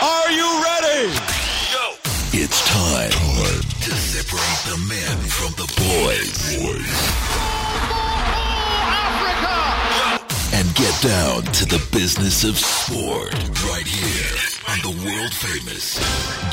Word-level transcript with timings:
Are 0.00 0.30
you 0.30 0.62
ready? 0.62 1.12
Go. 1.72 1.94
It's 2.30 2.62
time, 2.70 3.10
time 3.10 3.62
to 3.82 3.90
separate 3.90 4.62
the 4.70 4.78
men 4.86 5.18
from 5.26 5.50
the 5.58 5.66
boys. 5.74 6.54
And 10.54 10.72
get 10.76 11.02
down 11.02 11.42
to 11.52 11.66
the 11.66 11.84
business 11.90 12.44
of 12.44 12.56
sport 12.56 13.34
right 13.66 13.88
here 13.88 14.36
on 14.68 14.78
the 14.82 15.04
world 15.04 15.34
famous 15.34 15.98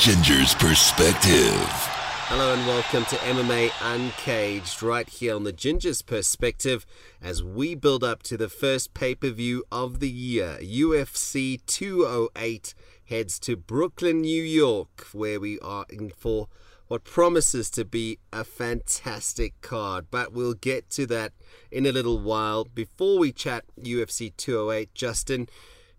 Ginger's 0.04 0.55
Perspective. 0.55 1.91
Hello 2.27 2.55
and 2.55 2.66
welcome 2.66 3.05
to 3.05 3.16
MMA 3.18 3.70
Uncaged 3.84 4.82
right 4.82 5.07
here 5.07 5.36
on 5.36 5.43
the 5.43 5.54
Ginger's 5.54 6.02
Perspective 6.02 6.84
as 7.21 7.43
we 7.43 7.75
build 7.75 8.04
up 8.04 8.23
to 8.23 8.38
the 8.38 8.50
first 8.50 8.96
pay 8.96 9.14
per 9.14 9.30
view 9.30 9.64
of 9.71 10.00
the 10.00 10.09
year. 10.09 10.57
UFC 10.59 11.64
208 11.68 12.73
heads 13.06 13.40
to 13.40 13.56
Brooklyn, 13.56 14.22
New 14.22 14.44
York, 14.44 15.08
where 15.13 15.40
we 15.40 15.59
are 15.59 15.86
in 15.90 16.09
for 16.09 16.48
what 16.88 17.04
promises 17.04 17.70
to 17.72 17.86
be 17.86 18.20
a 18.32 18.44
fantastic 18.44 19.59
card. 19.62 20.08
But 20.12 20.34
we'll 20.34 20.54
get 20.54 20.90
to 20.91 21.05
that 21.08 21.34
in 21.72 21.86
a 21.86 21.91
little 21.91 22.20
while. 22.20 22.66
Before 22.66 23.18
we 23.18 23.32
chat 23.32 23.66
UFC 23.80 24.36
208, 24.38 24.94
Justin 24.94 25.48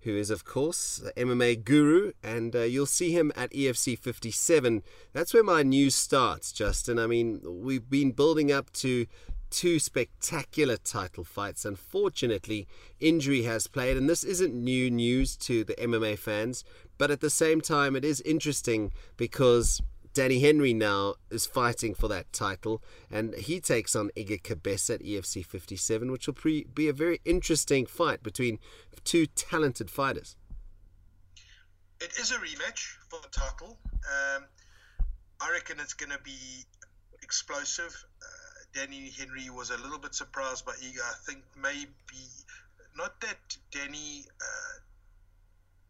who 0.07 0.17
is, 0.17 0.31
of 0.31 0.45
course, 0.45 0.99
the 0.99 1.13
MMA 1.21 1.65
guru, 1.65 2.13
and 2.23 2.55
uh, 2.55 2.61
you'll 2.61 2.87
see 2.87 3.11
him 3.11 3.33
at 3.35 3.51
EFC 3.51 3.99
57. 3.99 4.85
That's 5.13 5.35
where 5.35 5.43
my 5.43 5.65
news 5.65 5.97
starts, 5.97 6.53
Justin. 6.53 6.97
I 6.97 7.09
mean, 7.09 7.41
we've 7.45 7.91
been 7.91 8.13
building 8.13 8.53
up 8.53 8.73
to 8.75 9.07
two 9.51 9.79
spectacular 9.79 10.77
title 10.77 11.25
fights. 11.25 11.65
Unfortunately, 11.65 12.67
injury 13.01 13.43
has 13.43 13.67
played, 13.67 13.97
and 13.97 14.09
this 14.09 14.25
isn't 14.25 14.55
new 14.55 14.91
news 14.91 15.37
to 15.39 15.65
the 15.65 15.75
MMA 15.75 16.19
fans, 16.19 16.65
but 16.99 17.11
at 17.11 17.21
the 17.21 17.31
same 17.31 17.61
time, 17.61 17.97
it 17.97 18.05
is 18.05 18.21
interesting 18.23 18.93
because 19.17 19.81
Danny 20.17 20.41
Henry 20.41 20.73
now 20.73 21.17
is 21.31 21.45
fighting 21.45 21.95
for 21.95 22.09
that 22.09 22.33
title, 22.33 22.83
and 23.11 23.35
he 23.35 23.61
takes 23.61 23.95
on 23.95 24.11
Iga 24.17 24.41
Kabesa 24.41 24.95
at 24.95 25.03
EFC 25.03 25.45
57, 25.45 26.11
which 26.11 26.27
will 26.27 26.33
pre- 26.33 26.65
be 26.65 26.89
a 26.89 26.93
very 26.95 27.21
interesting 27.27 27.85
fight 27.85 28.23
between 28.23 28.59
two 29.05 29.27
talented 29.27 29.91
fighters. 29.91 30.37
It 32.01 32.13
is 32.19 32.31
a 32.31 32.37
rematch 32.37 32.97
for 33.11 33.21
the 33.21 33.29
title. 33.29 33.79
Um, 33.91 34.45
I 35.41 35.51
reckon 35.51 35.81
it's 35.81 35.95
going 35.95 36.13
to 36.13 36.21
be 36.25 36.65
explosive. 37.23 38.05
Uh, 38.23 38.46
Danny 38.77 39.11
Henry 39.17 39.49
was 39.49 39.71
a 39.71 39.79
little 39.79 39.99
bit 39.99 40.15
surprised 40.15 40.67
by 40.67 40.73
Iga. 40.73 41.01
I 41.01 41.15
think 41.25 41.43
maybe 41.57 41.89
not 42.95 43.19
that 43.23 43.57
Danny. 43.71 44.27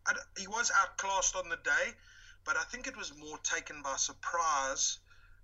Uh, 0.06 0.14
he 0.38 0.46
was 0.46 0.70
outclassed 0.70 1.34
on 1.34 1.48
the 1.48 1.56
day, 1.56 1.92
but 2.44 2.56
I 2.56 2.62
think 2.70 2.86
it 2.86 2.96
was 2.96 3.12
more 3.18 3.38
taken 3.42 3.82
by 3.82 3.96
surprise 3.96 4.98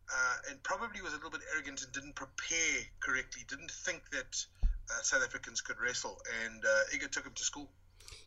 uh, 0.09 0.37
and 0.51 0.63
probably 0.63 1.03
was 1.03 1.15
a 1.15 1.17
little 1.17 1.31
bit 1.31 1.41
arrogant 1.53 1.83
and 1.83 1.93
didn't 1.93 2.15
prepare 2.15 2.87
correctly, 3.01 3.43
didn't 3.49 3.73
think 3.73 4.09
that 4.11 4.47
uh, 4.63 5.03
South 5.03 5.25
Africans 5.25 5.61
could 5.61 5.81
wrestle, 5.81 6.21
and 6.45 6.65
uh, 6.65 6.95
Iga 6.97 7.11
took 7.11 7.27
him 7.27 7.33
to 7.35 7.43
school. 7.43 7.69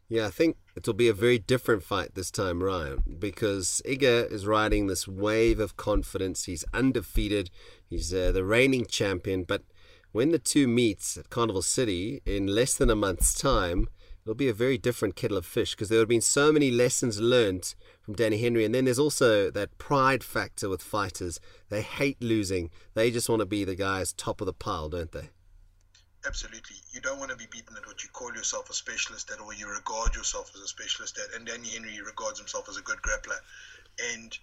Yeah, 0.07 0.27
I 0.27 0.29
think 0.29 0.57
it'll 0.75 0.93
be 0.93 1.09
a 1.09 1.13
very 1.13 1.39
different 1.39 1.81
fight 1.81 2.13
this 2.13 2.29
time, 2.29 2.61
Ryan, 2.61 3.01
because 3.17 3.81
Iga 3.85 4.31
is 4.31 4.45
riding 4.45 4.85
this 4.85 5.07
wave 5.07 5.59
of 5.59 5.77
confidence. 5.77 6.45
He's 6.45 6.63
undefeated. 6.73 7.49
He's 7.89 8.13
uh, 8.13 8.31
the 8.31 8.43
reigning 8.43 8.85
champion. 8.85 9.43
But 9.43 9.63
when 10.11 10.31
the 10.31 10.37
two 10.39 10.67
meet 10.67 11.17
at 11.17 11.31
Carnival 11.31 11.63
City 11.63 12.21
in 12.25 12.45
less 12.45 12.75
than 12.75 12.91
a 12.91 12.95
month's 12.95 13.33
time, 13.33 13.87
it'll 14.23 14.35
be 14.35 14.47
a 14.47 14.53
very 14.53 14.77
different 14.77 15.15
kettle 15.15 15.37
of 15.37 15.45
fish 15.45 15.71
because 15.71 15.89
there 15.89 15.99
have 15.99 16.07
been 16.07 16.21
so 16.21 16.51
many 16.51 16.69
lessons 16.69 17.19
learned 17.19 17.73
from 18.03 18.13
Danny 18.13 18.37
Henry. 18.37 18.63
And 18.63 18.75
then 18.75 18.85
there's 18.85 18.99
also 18.99 19.49
that 19.49 19.77
pride 19.79 20.23
factor 20.23 20.69
with 20.69 20.83
fighters. 20.83 21.39
They 21.69 21.81
hate 21.81 22.21
losing. 22.21 22.69
They 22.93 23.09
just 23.09 23.27
want 23.27 23.39
to 23.39 23.47
be 23.47 23.63
the 23.63 23.75
guys 23.75 24.13
top 24.13 24.39
of 24.39 24.45
the 24.45 24.53
pile, 24.53 24.89
don't 24.89 25.11
they? 25.11 25.29
Absolutely. 26.25 26.77
You 26.91 27.01
don't 27.01 27.19
want 27.19 27.31
to 27.31 27.37
be 27.37 27.45
beaten 27.51 27.77
at 27.77 27.85
what 27.85 28.03
you 28.03 28.09
call 28.09 28.33
yourself 28.33 28.69
a 28.69 28.73
specialist 28.73 29.29
at 29.31 29.39
or 29.39 29.53
you 29.53 29.69
regard 29.69 30.15
yourself 30.15 30.51
as 30.55 30.61
a 30.61 30.67
specialist 30.67 31.19
at. 31.19 31.35
And 31.35 31.45
Danny 31.45 31.69
Henry 31.69 32.01
regards 32.01 32.39
himself 32.39 32.67
as 32.69 32.77
a 32.77 32.81
good 32.81 32.97
grappler. 33.01 33.37
And 34.13 34.37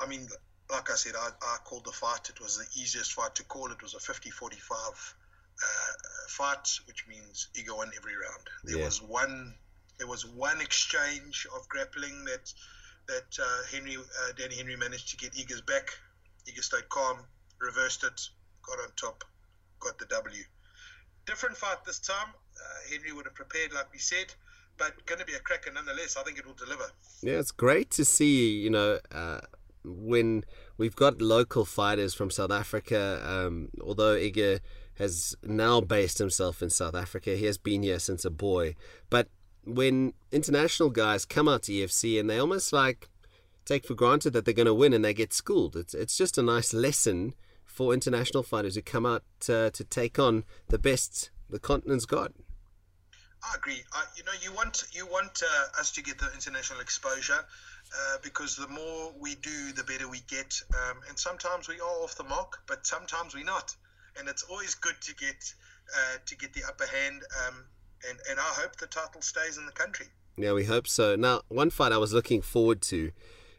I 0.00 0.06
mean, 0.06 0.26
like 0.70 0.90
I 0.90 0.94
said, 0.94 1.12
I, 1.16 1.28
I 1.42 1.56
called 1.64 1.84
the 1.84 1.92
fight. 1.92 2.28
It 2.28 2.40
was 2.40 2.58
the 2.58 2.80
easiest 2.80 3.12
fight 3.12 3.34
to 3.36 3.44
call. 3.44 3.70
It 3.70 3.82
was 3.82 3.94
a 3.94 4.00
50 4.00 4.30
45 4.30 4.78
uh, 4.78 5.92
fight, 6.28 6.68
which 6.86 7.06
means 7.06 7.48
Iga 7.54 7.76
won 7.76 7.90
every 7.96 8.14
round. 8.14 8.48
There 8.64 8.78
yeah. 8.78 8.84
was 8.84 9.00
one. 9.02 9.54
There 9.98 10.08
was 10.08 10.26
one 10.26 10.60
exchange 10.60 11.46
of 11.54 11.68
grappling 11.68 12.24
that 12.24 12.52
that 13.06 13.38
uh, 13.38 13.62
Henry, 13.70 13.96
uh, 13.96 14.32
Danny 14.36 14.56
Henry 14.56 14.76
managed 14.76 15.10
to 15.10 15.16
get 15.16 15.32
Iga's 15.34 15.60
back. 15.60 15.90
Iga 16.48 16.62
stayed 16.62 16.88
calm, 16.88 17.18
reversed 17.60 18.04
it, 18.04 18.20
got 18.62 18.78
on 18.80 18.88
top, 18.96 19.24
got 19.80 19.98
the 19.98 20.06
W. 20.06 20.42
Different 21.26 21.56
fight 21.56 21.84
this 21.84 21.98
time. 21.98 22.28
Uh, 22.56 22.90
Henry 22.90 23.12
would 23.12 23.26
have 23.26 23.34
prepared, 23.34 23.72
like 23.72 23.92
we 23.92 23.98
said, 23.98 24.34
but 24.78 25.04
going 25.06 25.18
to 25.18 25.24
be 25.24 25.34
a 25.34 25.38
cracker 25.38 25.72
nonetheless. 25.72 26.16
I 26.16 26.22
think 26.22 26.38
it 26.38 26.46
will 26.46 26.54
deliver. 26.54 26.84
Yeah, 27.22 27.34
it's 27.34 27.52
great 27.52 27.90
to 27.92 28.04
see, 28.04 28.58
you 28.58 28.70
know, 28.70 28.98
uh, 29.12 29.40
when 29.84 30.44
we've 30.76 30.96
got 30.96 31.20
local 31.20 31.64
fighters 31.64 32.14
from 32.14 32.30
South 32.30 32.50
Africa, 32.50 33.22
um, 33.24 33.68
although 33.80 34.16
Iga 34.16 34.60
has 34.98 35.34
now 35.42 35.80
based 35.80 36.18
himself 36.18 36.62
in 36.62 36.70
South 36.70 36.94
Africa, 36.94 37.36
he 37.36 37.46
has 37.46 37.58
been 37.58 37.82
here 37.82 37.98
since 37.98 38.24
a 38.24 38.30
boy. 38.30 38.74
But 39.10 39.28
when 39.64 40.12
international 40.30 40.90
guys 40.90 41.24
come 41.24 41.48
out 41.48 41.64
to 41.64 41.72
EFC 41.72 42.18
and 42.18 42.28
they 42.28 42.38
almost 42.38 42.72
like 42.72 43.08
take 43.64 43.86
for 43.86 43.94
granted 43.94 44.32
that 44.32 44.44
they're 44.44 44.54
going 44.54 44.66
to 44.66 44.74
win 44.74 44.92
and 44.92 45.04
they 45.04 45.14
get 45.14 45.32
schooled, 45.32 45.76
it's, 45.76 45.94
it's 45.94 46.16
just 46.16 46.38
a 46.38 46.42
nice 46.42 46.74
lesson 46.74 47.34
for 47.64 47.94
international 47.94 48.42
fighters 48.42 48.74
who 48.74 48.82
come 48.82 49.06
out 49.06 49.24
uh, 49.48 49.70
to 49.70 49.84
take 49.84 50.18
on 50.18 50.44
the 50.68 50.78
best 50.78 51.30
the 51.48 51.58
continent's 51.58 52.06
got. 52.06 52.32
I 53.44 53.56
agree. 53.56 53.82
I, 53.92 54.04
you 54.16 54.24
know, 54.24 54.32
you 54.40 54.52
want 54.52 54.84
you 54.92 55.06
want 55.06 55.42
uh, 55.42 55.80
us 55.80 55.90
to 55.92 56.02
get 56.02 56.18
the 56.18 56.30
international 56.32 56.80
exposure 56.80 57.38
uh, 57.38 58.16
because 58.22 58.56
the 58.56 58.68
more 58.68 59.12
we 59.20 59.34
do, 59.36 59.72
the 59.72 59.84
better 59.84 60.08
we 60.08 60.20
get. 60.28 60.60
Um, 60.74 60.98
and 61.08 61.18
sometimes 61.18 61.68
we 61.68 61.80
are 61.80 62.02
off 62.02 62.16
the 62.16 62.24
mark, 62.24 62.58
but 62.66 62.86
sometimes 62.86 63.34
we're 63.34 63.44
not. 63.44 63.74
And 64.18 64.28
it's 64.28 64.44
always 64.44 64.74
good 64.74 65.00
to 65.00 65.14
get 65.14 65.52
uh, 65.94 66.18
to 66.24 66.36
get 66.36 66.52
the 66.54 66.62
upper 66.66 66.86
hand. 66.86 67.22
Um, 67.46 67.64
and 68.08 68.18
and 68.30 68.38
I 68.38 68.52
hope 68.60 68.76
the 68.76 68.86
title 68.86 69.22
stays 69.22 69.58
in 69.58 69.66
the 69.66 69.72
country. 69.72 70.06
Yeah, 70.36 70.52
we 70.52 70.64
hope 70.64 70.88
so. 70.88 71.16
Now, 71.16 71.42
one 71.48 71.70
fight 71.70 71.92
I 71.92 71.98
was 71.98 72.14
looking 72.14 72.40
forward 72.40 72.80
to 72.82 73.10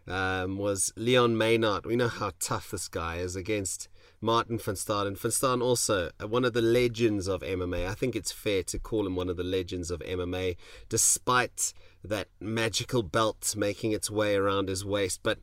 um, 0.08 0.58
was 0.58 0.92
Leon 0.96 1.36
Mynhardt. 1.36 1.86
We 1.86 1.96
know 1.96 2.08
how 2.08 2.32
tough 2.40 2.72
this 2.72 2.88
guy 2.88 3.18
is 3.18 3.36
against 3.36 3.88
Martin 4.24 4.58
van 4.58 4.76
Staden. 4.76 5.18
Van 5.18 5.32
Staden 5.32 5.62
also 5.62 6.10
uh, 6.22 6.28
one 6.28 6.46
of 6.46 6.54
the 6.54 6.62
legends 6.62 7.28
of 7.28 7.42
MMA. 7.42 7.86
I 7.86 7.94
think 7.94 8.16
it's 8.16 8.32
fair 8.32 8.64
to 8.64 8.80
call 8.80 9.06
him 9.06 9.18
one 9.18 9.30
of 9.30 9.36
the 9.36 9.44
legends 9.44 9.92
of 9.92 10.00
MMA, 10.00 10.56
despite 10.88 11.74
that 12.06 12.30
magical 12.40 13.04
belt 13.04 13.54
making 13.58 13.92
its 13.92 14.10
way 14.10 14.36
around 14.36 14.70
his 14.70 14.86
waist. 14.86 15.20
But 15.24 15.40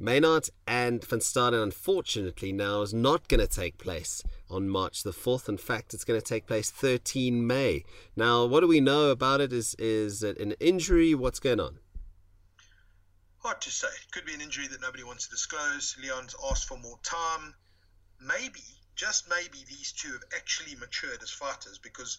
Mynhardt 0.00 0.50
and 0.68 1.04
Van 1.04 1.18
Staden, 1.18 1.60
unfortunately, 1.60 2.52
now 2.52 2.82
is 2.82 2.94
not 2.94 3.26
going 3.26 3.40
to 3.40 3.48
take 3.48 3.76
place 3.76 4.22
on 4.48 4.68
March 4.68 5.02
the 5.02 5.10
4th. 5.10 5.48
In 5.48 5.58
fact, 5.58 5.92
it's 5.92 6.04
going 6.04 6.20
to 6.20 6.24
take 6.24 6.46
place 6.46 6.70
13 6.70 7.44
May. 7.44 7.82
Now, 8.14 8.46
what 8.46 8.60
do 8.60 8.68
we 8.68 8.80
know 8.80 9.10
about 9.10 9.40
it? 9.40 9.52
Is, 9.52 9.74
is 9.80 10.22
it 10.22 10.38
an 10.38 10.52
injury? 10.60 11.12
What's 11.12 11.40
going 11.40 11.58
on? 11.58 11.80
Hard 13.38 13.60
to 13.62 13.70
say. 13.70 13.88
It 13.88 14.12
could 14.12 14.24
be 14.24 14.34
an 14.34 14.40
injury 14.40 14.68
that 14.68 14.80
nobody 14.80 15.02
wants 15.02 15.24
to 15.24 15.30
disclose. 15.30 15.96
Leon's 16.00 16.36
asked 16.48 16.68
for 16.68 16.78
more 16.78 17.00
time 17.02 17.54
maybe, 18.26 18.64
just 18.94 19.28
maybe, 19.28 19.64
these 19.68 19.92
two 19.92 20.12
have 20.12 20.24
actually 20.36 20.74
matured 20.76 21.22
as 21.22 21.30
fighters 21.30 21.78
because 21.78 22.18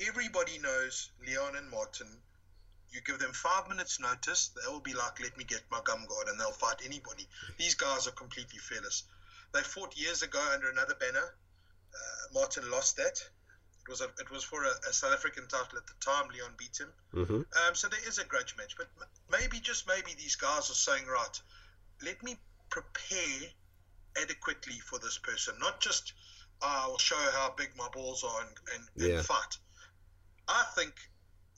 everybody 0.00 0.58
knows 0.58 1.10
Leon 1.26 1.56
and 1.56 1.70
Martin. 1.70 2.08
You 2.90 3.00
give 3.00 3.18
them 3.18 3.32
five 3.32 3.68
minutes 3.68 3.98
notice, 3.98 4.48
they'll 4.48 4.80
be 4.80 4.94
like, 4.94 5.20
"Let 5.20 5.36
me 5.36 5.44
get 5.44 5.62
my 5.70 5.80
gum 5.84 6.06
guard," 6.06 6.28
and 6.28 6.38
they'll 6.38 6.52
fight 6.52 6.80
anybody. 6.84 7.28
These 7.58 7.74
guys 7.74 8.06
are 8.06 8.12
completely 8.12 8.58
fearless. 8.58 9.02
They 9.52 9.62
fought 9.62 9.96
years 9.96 10.22
ago 10.22 10.40
under 10.52 10.70
another 10.70 10.94
banner. 10.94 11.34
Uh, 11.94 12.32
Martin 12.32 12.70
lost 12.70 12.96
that. 12.96 13.22
It 13.86 13.90
was 13.90 14.00
a, 14.00 14.04
it 14.18 14.30
was 14.30 14.42
for 14.42 14.64
a, 14.64 14.70
a, 14.88 14.92
South 14.92 15.12
African 15.12 15.46
title 15.46 15.76
at 15.76 15.86
the 15.86 15.92
time. 16.00 16.28
Leon 16.28 16.54
beat 16.56 16.78
him. 16.78 16.92
Mm-hmm. 17.12 17.34
Um, 17.34 17.74
so 17.74 17.88
there 17.88 18.00
is 18.06 18.18
a 18.18 18.24
grudge 18.24 18.56
match, 18.56 18.76
but 18.76 18.88
maybe 19.30 19.60
just 19.60 19.86
maybe 19.86 20.14
these 20.16 20.36
guys 20.36 20.70
are 20.70 20.74
saying, 20.74 21.06
right, 21.06 21.40
let 22.02 22.22
me 22.22 22.36
prepare 22.70 23.50
adequately 24.20 24.74
for 24.74 24.98
this 24.98 25.18
person, 25.18 25.54
not 25.60 25.80
just 25.80 26.12
uh, 26.62 26.82
I'll 26.82 26.98
show 26.98 27.16
how 27.32 27.54
big 27.56 27.70
my 27.76 27.88
balls 27.92 28.24
are 28.24 28.40
and, 28.40 28.50
and, 28.74 29.08
yeah. 29.08 29.16
and 29.18 29.26
fight. 29.26 29.58
I 30.48 30.64
think 30.76 30.94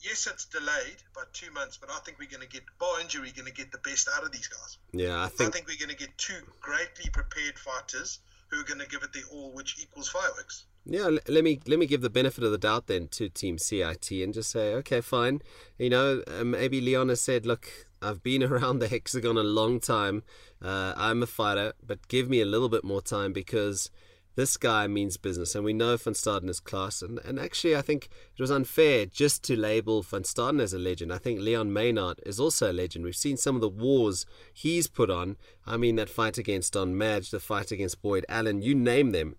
yes, 0.01 0.27
it's 0.27 0.45
delayed 0.45 1.01
by 1.15 1.23
two 1.33 1.51
months, 1.51 1.77
but 1.77 1.89
I 1.89 1.99
think 1.99 2.19
we're 2.19 2.29
going 2.29 2.47
to 2.47 2.49
get, 2.49 2.63
bar 2.79 2.99
injury, 2.99 3.31
going 3.35 3.47
to 3.47 3.53
get 3.53 3.71
the 3.71 3.79
best 3.79 4.09
out 4.15 4.23
of 4.23 4.31
these 4.31 4.47
guys. 4.47 4.77
Yeah, 4.91 5.23
I 5.23 5.27
think. 5.27 5.49
I 5.49 5.51
think 5.51 5.67
we're 5.67 5.77
going 5.77 5.95
to 5.95 6.03
get 6.03 6.17
two 6.17 6.39
greatly 6.59 7.09
prepared 7.11 7.57
fighters 7.57 8.19
who 8.49 8.59
are 8.59 8.63
going 8.63 8.79
to 8.79 8.87
give 8.87 9.03
it 9.03 9.13
their 9.13 9.23
all, 9.31 9.51
which 9.51 9.81
equals 9.81 10.09
fireworks. 10.09 10.65
Yeah, 10.85 11.09
let 11.27 11.43
me 11.43 11.59
let 11.67 11.79
me 11.79 11.85
give 11.85 11.99
the 11.99 12.09
benefit 12.09 12.45
of 12.45 12.51
the 12.51 12.57
doubt 12.57 12.87
then 12.87 13.09
to 13.09 13.27
Team 13.27 13.57
CIT 13.57 14.09
and 14.11 14.33
just 14.33 14.51
say, 14.51 14.73
okay, 14.75 15.01
fine. 15.01 15.41
You 15.77 15.89
know, 15.89 16.23
um, 16.27 16.51
maybe 16.51 16.79
Leon 16.79 17.09
has 17.09 17.19
said, 17.19 17.45
look, 17.45 17.86
I've 18.01 18.23
been 18.23 18.43
around 18.51 18.79
the 18.79 18.87
hexagon 18.87 19.37
a 19.37 19.43
long 19.43 19.79
time. 19.79 20.23
Uh, 20.61 20.93
I'm 20.95 21.23
a 21.23 21.27
fighter, 21.27 21.73
but 21.85 22.07
give 22.07 22.29
me 22.29 22.41
a 22.41 22.45
little 22.45 22.69
bit 22.69 22.83
more 22.83 23.01
time 23.01 23.33
because 23.33 23.89
this 24.37 24.55
guy 24.55 24.85
means 24.85 25.17
business, 25.17 25.55
and 25.55 25.65
we 25.65 25.73
know 25.73 25.97
Van 25.97 26.13
Staden 26.13 26.47
is 26.47 26.59
class. 26.59 27.01
And, 27.01 27.17
and 27.25 27.39
actually, 27.39 27.75
I 27.75 27.81
think 27.81 28.07
it 28.35 28.41
was 28.41 28.51
unfair 28.51 29.07
just 29.07 29.43
to 29.45 29.55
label 29.57 30.03
Van 30.03 30.21
Staden 30.21 30.61
as 30.61 30.73
a 30.73 30.79
legend. 30.79 31.11
I 31.11 31.17
think 31.17 31.39
Leon 31.39 31.71
Mynhardt 31.71 32.19
is 32.23 32.39
also 32.39 32.71
a 32.71 32.73
legend. 32.73 33.03
We've 33.03 33.15
seen 33.15 33.35
some 33.35 33.55
of 33.55 33.61
the 33.61 33.67
wars 33.67 34.27
he's 34.53 34.85
put 34.85 35.09
on. 35.09 35.37
I 35.65 35.75
mean, 35.75 35.95
that 35.95 36.07
fight 36.07 36.37
against 36.37 36.73
Don 36.73 36.95
Madge, 36.95 37.31
the 37.31 37.39
fight 37.39 37.71
against 37.71 38.03
Boyd 38.03 38.27
Allen, 38.29 38.61
you 38.61 38.75
name 38.75 39.09
them. 39.09 39.37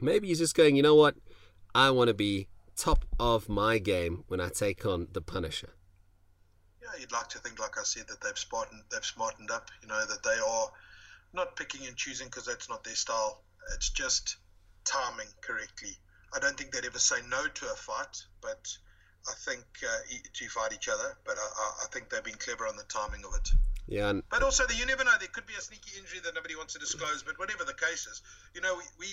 Maybe 0.00 0.26
he's 0.26 0.40
just 0.40 0.56
going, 0.56 0.74
you 0.74 0.82
know 0.82 0.96
what? 0.96 1.14
I 1.72 1.90
want 1.90 2.08
to 2.08 2.14
be 2.14 2.48
top 2.74 3.04
of 3.20 3.48
my 3.48 3.78
game 3.78 4.24
when 4.26 4.40
I 4.40 4.48
take 4.48 4.84
on 4.84 5.06
the 5.12 5.20
Punisher. 5.20 5.75
Yeah, 6.86 7.00
you'd 7.00 7.12
like 7.12 7.28
to 7.30 7.38
think, 7.38 7.58
like 7.58 7.78
I 7.78 7.82
said, 7.82 8.06
that 8.08 8.20
they've 8.20 8.38
smartened, 8.38 8.82
they've 8.90 9.04
smartened 9.04 9.50
up. 9.50 9.70
You 9.82 9.88
know 9.88 10.06
that 10.06 10.22
they 10.22 10.38
are 10.38 10.70
not 11.32 11.56
picking 11.56 11.86
and 11.86 11.96
choosing 11.96 12.28
because 12.28 12.46
that's 12.46 12.68
not 12.68 12.84
their 12.84 12.94
style. 12.94 13.42
It's 13.74 13.90
just 13.90 14.36
timing 14.84 15.28
correctly. 15.40 15.98
I 16.34 16.38
don't 16.38 16.56
think 16.56 16.70
they'd 16.70 16.84
ever 16.84 16.98
say 16.98 17.16
no 17.28 17.46
to 17.46 17.64
a 17.66 17.76
fight, 17.76 18.22
but 18.40 18.68
I 19.28 19.34
think 19.44 19.64
uh, 19.82 20.18
to 20.32 20.48
fight 20.48 20.72
each 20.72 20.88
other. 20.88 21.16
But 21.24 21.36
I, 21.38 21.84
I, 21.84 21.86
think 21.90 22.10
they've 22.10 22.22
been 22.22 22.38
clever 22.38 22.66
on 22.66 22.76
the 22.76 22.84
timing 22.84 23.24
of 23.24 23.34
it. 23.34 23.48
Yeah. 23.86 24.10
And- 24.10 24.22
but 24.30 24.42
also, 24.42 24.64
you 24.74 24.86
never 24.86 25.04
know. 25.04 25.12
There 25.18 25.28
could 25.28 25.46
be 25.46 25.54
a 25.54 25.60
sneaky 25.60 25.98
injury 25.98 26.20
that 26.24 26.34
nobody 26.34 26.54
wants 26.54 26.74
to 26.74 26.78
disclose. 26.78 27.22
But 27.22 27.38
whatever 27.38 27.64
the 27.64 27.74
case 27.74 28.06
is, 28.06 28.22
you 28.54 28.60
know, 28.60 28.76
we, 28.76 28.84
we 28.98 29.06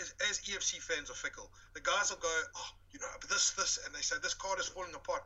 as, 0.00 0.14
as 0.30 0.40
EFC 0.40 0.80
fans 0.80 1.10
are 1.10 1.14
fickle. 1.14 1.50
The 1.74 1.80
guys 1.80 2.10
will 2.10 2.18
go, 2.18 2.34
oh, 2.56 2.70
you 2.92 3.00
know, 3.00 3.08
this, 3.28 3.50
this, 3.52 3.78
and 3.84 3.94
they 3.94 4.00
say 4.00 4.16
this 4.22 4.34
card 4.34 4.58
is 4.60 4.66
falling 4.68 4.94
apart. 4.94 5.24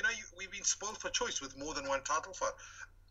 You 0.00 0.04
know, 0.04 0.16
you, 0.16 0.24
we've 0.38 0.50
been 0.50 0.64
spoiled 0.64 0.96
for 0.96 1.10
choice 1.10 1.42
with 1.42 1.58
more 1.58 1.74
than 1.74 1.86
one 1.86 2.00
title 2.04 2.32
fight 2.32 2.56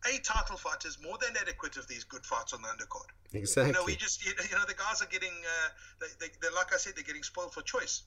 a 0.07 0.17
title 0.19 0.57
fight 0.57 0.85
is 0.85 0.97
more 1.01 1.17
than 1.19 1.35
adequate 1.39 1.77
of 1.77 1.87
these 1.87 2.03
good 2.03 2.25
fights 2.25 2.53
on 2.53 2.61
the 2.61 2.67
undercard. 2.69 3.09
Exactly. 3.33 3.71
You 3.71 3.73
know, 3.73 3.83
we 3.85 3.95
just 3.95 4.25
you 4.25 4.33
know 4.33 4.65
the 4.67 4.73
guys 4.73 5.01
are 5.01 5.07
getting 5.07 5.33
uh, 5.43 5.69
they, 5.99 6.07
they, 6.19 6.33
they're 6.41 6.51
like 6.51 6.73
I 6.73 6.77
said 6.77 6.93
they're 6.95 7.03
getting 7.03 7.23
spoiled 7.23 7.53
for 7.53 7.61
choice. 7.61 8.03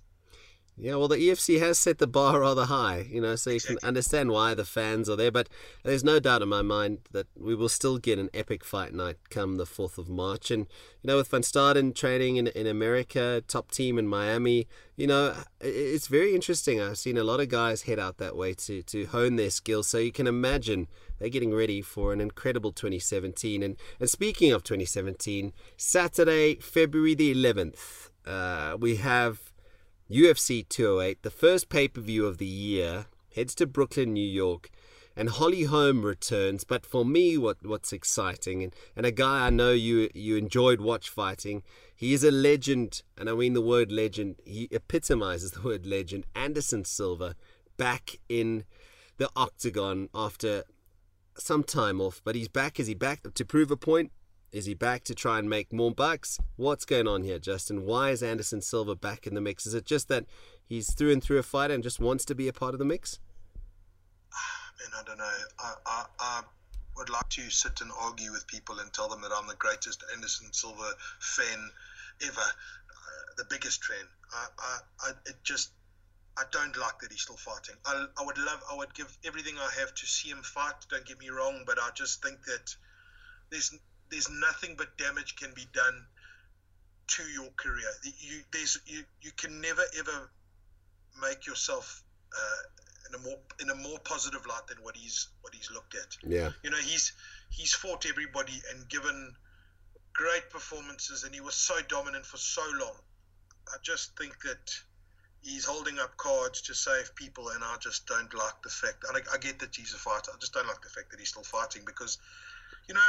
Yeah, 0.77 0.97
well, 0.97 1.09
the 1.09 1.17
EFC 1.17 1.61
has 1.61 1.79
set 1.79 1.99
the 1.99 2.07
bar 2.07 2.41
rather 2.41 2.65
high, 2.65 3.07
you 3.11 3.21
know, 3.21 3.37
so 3.37 3.51
you 3.51 3.61
can 3.61 3.77
understand 3.83 4.31
why 4.31 4.55
the 4.55 4.65
fans 4.65 5.09
are 5.09 5.17
there. 5.17 5.31
But 5.31 5.51
there's 5.83 6.03
no 6.03 6.19
doubt 6.19 6.41
in 6.41 6.49
my 6.49 6.63
mind 6.63 7.01
that 7.13 7.27
we 7.37 7.55
will 7.55 7.69
still 7.69 7.99
get 7.99 8.19
an 8.19 8.31
epic 8.33 8.65
fight 8.65 8.95
night 8.95 9.17
come 9.29 9.59
the 9.59 9.67
4th 9.67 9.99
of 9.99 10.09
March. 10.09 10.51
And, 10.51 10.67
you 11.03 11.09
know, 11.09 11.19
with 11.19 11.29
Van 11.29 11.43
Staden 11.43 11.95
training 11.95 12.37
in, 12.37 12.47
in 12.49 12.67
America, 12.67 13.43
top 13.47 13.71
team 13.71 13.99
in 13.99 14.09
Miami, 14.09 14.67
you 14.97 15.07
know, 15.07 15.35
it's 15.61 16.07
very 16.07 16.35
interesting. 16.35 16.81
I've 16.81 16.99
seen 16.99 17.19
a 17.19 17.25
lot 17.25 17.41
of 17.41 17.51
guys 17.51 17.83
head 17.83 17.99
out 17.99 18.17
that 18.17 18.35
way 18.35 18.55
to, 18.55 18.83
to 18.83 19.07
hone 19.07 19.37
their 19.37 19.51
skills. 19.51 19.89
So 19.89 19.99
you 19.99 20.13
can 20.13 20.27
imagine 20.27 20.89
they're 21.19 21.29
getting 21.29 21.55
ready 21.55 21.83
for 21.83 22.15
an 22.15 22.21
incredible 22.21 22.73
2017. 22.73 23.63
And, 23.63 23.77
and 24.01 24.09
speaking 24.09 24.53
of 24.53 24.65
2017, 24.65 25.53
Saturday, 25.77 26.55
February 26.57 27.15
the 27.15 27.35
11th, 27.35 28.09
uh, 28.27 28.77
we 28.79 28.97
have 28.97 29.52
UFC 30.13 30.69
208, 30.69 31.23
the 31.23 31.31
first 31.31 31.71
pay 31.71 31.89
per 31.89 32.03
view 32.03 32.27
of 32.27 32.37
the 32.37 32.45
year, 32.45 33.07
heads 33.35 33.55
to 33.55 33.67
Brooklyn, 33.67 34.13
New 34.13 34.21
York, 34.21 34.69
and 35.17 35.31
Holly 35.31 35.63
Holm 35.63 36.05
returns. 36.05 36.65
But 36.65 36.85
for 36.85 37.03
me, 37.03 37.39
what 37.39 37.65
what's 37.65 37.95
exciting, 37.95 38.63
and, 38.63 38.77
and 38.95 39.07
a 39.07 39.11
guy 39.11 39.47
I 39.47 39.51
know 39.51 39.73
you 39.73 40.11
you 40.13 40.37
enjoyed 40.37 40.83
watch 40.83 41.09
fighting, 41.09 41.63
he 41.97 42.13
is 42.13 42.25
a 42.25 42.31
legend, 42.31 43.01
and 43.17 43.31
I 43.31 43.33
mean 43.33 43.55
the 43.55 43.63
word 43.63 43.91
legend. 43.91 44.37
He 44.45 44.69
epitomizes 44.71 45.53
the 45.53 45.63
word 45.63 45.87
legend. 45.87 46.27
Anderson 46.35 46.85
Silva 46.85 47.35
back 47.79 48.19
in 48.29 48.65
the 49.17 49.31
octagon 49.35 50.11
after 50.15 50.65
some 51.39 51.65
time 51.65 52.03
off, 52.03 52.21
but 52.23 52.35
he's 52.35 52.49
back. 52.49 52.79
Is 52.79 52.87
he 52.87 52.95
back 52.95 53.23
to 53.33 53.45
prove 53.47 53.71
a 53.71 53.77
point? 53.79 54.13
Is 54.53 54.67
he 54.67 54.75
back 54.75 55.03
to 55.05 55.15
try 55.15 55.39
and 55.39 55.49
make 55.49 55.73
more 55.73 55.91
bucks? 55.91 56.39
What's 56.57 56.85
going 56.85 57.09
on 57.09 57.23
here, 57.23 57.39
Justin? 57.39 57.87
Why 57.87 58.11
is 58.11 58.23
Anderson 58.23 58.61
Silva 58.61 58.95
back 58.95 59.27
in 59.27 59.33
the 59.35 59.41
mix? 59.41 59.65
Is 59.65 59.73
it 59.73 59.87
just 59.87 60.09
that 60.09 60.27
he's 60.67 60.93
through 60.93 61.11
and 61.11 61.25
through 61.25 61.39
a 61.39 61.43
fighter 61.43 61.73
and 61.73 61.83
just 61.83 61.99
wants 61.99 62.27
to 62.27 62.35
be 62.35 62.49
a 62.49 62.53
part 62.53 62.75
of 62.75 62.79
the 62.79 62.85
mix? 62.85 63.19
Man, 64.79 65.01
I 65.01 65.03
don't 65.05 65.17
know. 65.17 65.37
I, 65.59 65.75
I, 65.87 66.05
I 66.19 66.43
would 66.99 67.09
like 67.09 67.31
to 67.31 67.49
sit 67.49 67.81
and 67.81 67.91
argue 67.99 68.31
with 68.31 68.47
people 68.47 68.79
and 68.79 68.93
tell 68.93 69.09
them 69.09 69.23
that 69.23 69.33
I'm 69.35 69.49
the 69.49 69.55
greatest 69.55 70.05
Anderson 70.15 70.53
Silva 70.53 70.93
fan 71.19 71.71
ever, 72.23 72.41
uh, 72.41 73.33
the 73.39 73.45
biggest 73.49 73.83
fan. 73.83 74.05
I, 74.35 74.47
I, 74.59 74.79
I, 75.01 75.11
it 75.31 75.37
just 75.43 75.71
I 76.37 76.43
don't 76.51 76.77
like 76.77 76.99
that 77.01 77.11
he's 77.11 77.23
still 77.23 77.37
fighting. 77.37 77.77
I, 77.87 78.07
I 78.19 78.25
would 78.25 78.37
love, 78.37 78.63
I 78.71 78.77
would 78.77 78.93
give 78.95 79.17
everything 79.25 79.55
I 79.59 79.71
have 79.81 79.95
to 79.95 80.07
see 80.07 80.29
him 80.29 80.43
fight. 80.43 80.75
Don't 80.91 81.07
get 81.07 81.19
me 81.19 81.31
wrong, 81.31 81.65
but 81.67 81.79
I 81.79 81.89
just 81.95 82.23
think 82.23 82.45
that 82.45 82.75
there's 83.51 83.73
there's 84.13 84.31
nothing 84.31 84.75
but 84.77 84.97
damage 84.99 85.35
can 85.37 85.53
be 85.55 85.67
done 85.73 86.05
to 87.09 87.23
your 87.35 87.49
career. 87.57 87.89
You 88.05 88.41
there's 88.53 88.79
you 88.87 89.03
you 89.21 89.33
can 89.37 89.61
never 89.61 89.83
ever 89.99 90.31
make 91.21 91.47
yourself 91.47 92.03
uh, 92.33 93.09
in 93.09 93.21
a 93.21 93.23
more 93.25 93.39
in 93.61 93.71
a 93.71 93.75
more 93.75 93.99
positive 94.05 94.47
light 94.47 94.67
than 94.69 94.79
what 94.83 94.97
he's 94.97 95.29
what 95.41 95.55
he's 95.55 95.71
looked 95.73 95.95
at. 95.95 96.17
Yeah. 96.23 96.51
You 96.63 96.71
know 96.71 96.77
he's 96.77 97.13
he's 97.51 97.75
fought 97.75 98.07
everybody 98.09 98.63
and 98.71 98.89
given 98.89 99.35
great 100.15 100.51
performances, 100.51 101.25
and 101.25 101.35
he 101.35 101.41
was 101.41 101.55
so 101.55 101.75
dominant 101.89 102.27
for 102.27 102.37
so 102.37 102.63
long. 102.79 102.95
I 103.69 103.77
just 103.83 104.17
think 104.19 104.35
that 104.43 104.75
he's 105.41 105.65
holding 105.65 105.99
up 105.99 106.17
cards 106.17 106.63
to 106.63 106.75
save 106.75 107.15
people, 107.15 107.49
and 107.49 107.65
I 107.65 107.77
just 107.81 108.07
don't 108.07 108.33
like 108.35 108.63
the 108.63 108.69
fact. 108.69 109.05
And 109.09 109.17
I, 109.17 109.35
I 109.35 109.39
get 109.39 109.59
that 109.61 109.75
he's 109.75 109.95
a 109.95 109.99
fighter. 109.99 110.31
I 110.35 110.39
just 110.39 110.53
don't 110.53 110.67
like 110.67 110.83
the 110.83 110.91
fact 110.91 111.11
that 111.11 111.19
he's 111.19 111.31
still 111.31 111.43
fighting 111.43 111.83
because, 111.87 112.19
you 112.89 112.95
know, 112.95 113.01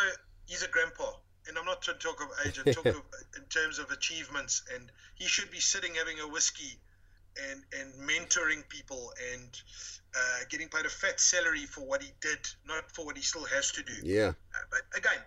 he's 0.46 0.64
a 0.64 0.68
grandpa. 0.68 1.12
And 1.48 1.58
I'm 1.58 1.66
not 1.66 1.82
trying 1.82 1.98
to 1.98 2.08
talk 2.08 2.22
of 2.22 2.30
age, 2.46 2.60
I 2.66 2.72
talk 2.72 2.86
of 2.98 3.04
in 3.36 3.44
terms 3.50 3.80
of 3.80 3.92
achievements. 3.92 4.64
And 4.74 4.92
he 5.16 5.26
should 5.26 5.52
be 5.52 5.60
sitting 5.60 5.96
having 5.96 6.20
a 6.20 6.28
whiskey 6.28 6.80
and, 7.52 7.64
and 7.80 7.94
mentoring 8.08 8.68
people 8.70 9.12
and 9.34 9.62
uh, 10.16 10.40
getting 10.50 10.70
paid 10.70 10.86
a 10.86 10.90
fat 10.90 11.20
salary 11.20 11.66
for 11.66 11.82
what 11.82 12.02
he 12.02 12.12
did, 12.22 12.40
not 12.66 12.90
for 12.92 13.06
what 13.06 13.18
he 13.18 13.24
still 13.24 13.46
has 13.46 13.72
to 13.72 13.84
do. 13.84 13.94
Yeah. 14.04 14.30
Uh, 14.30 14.66
but 14.70 14.82
again, 14.98 15.20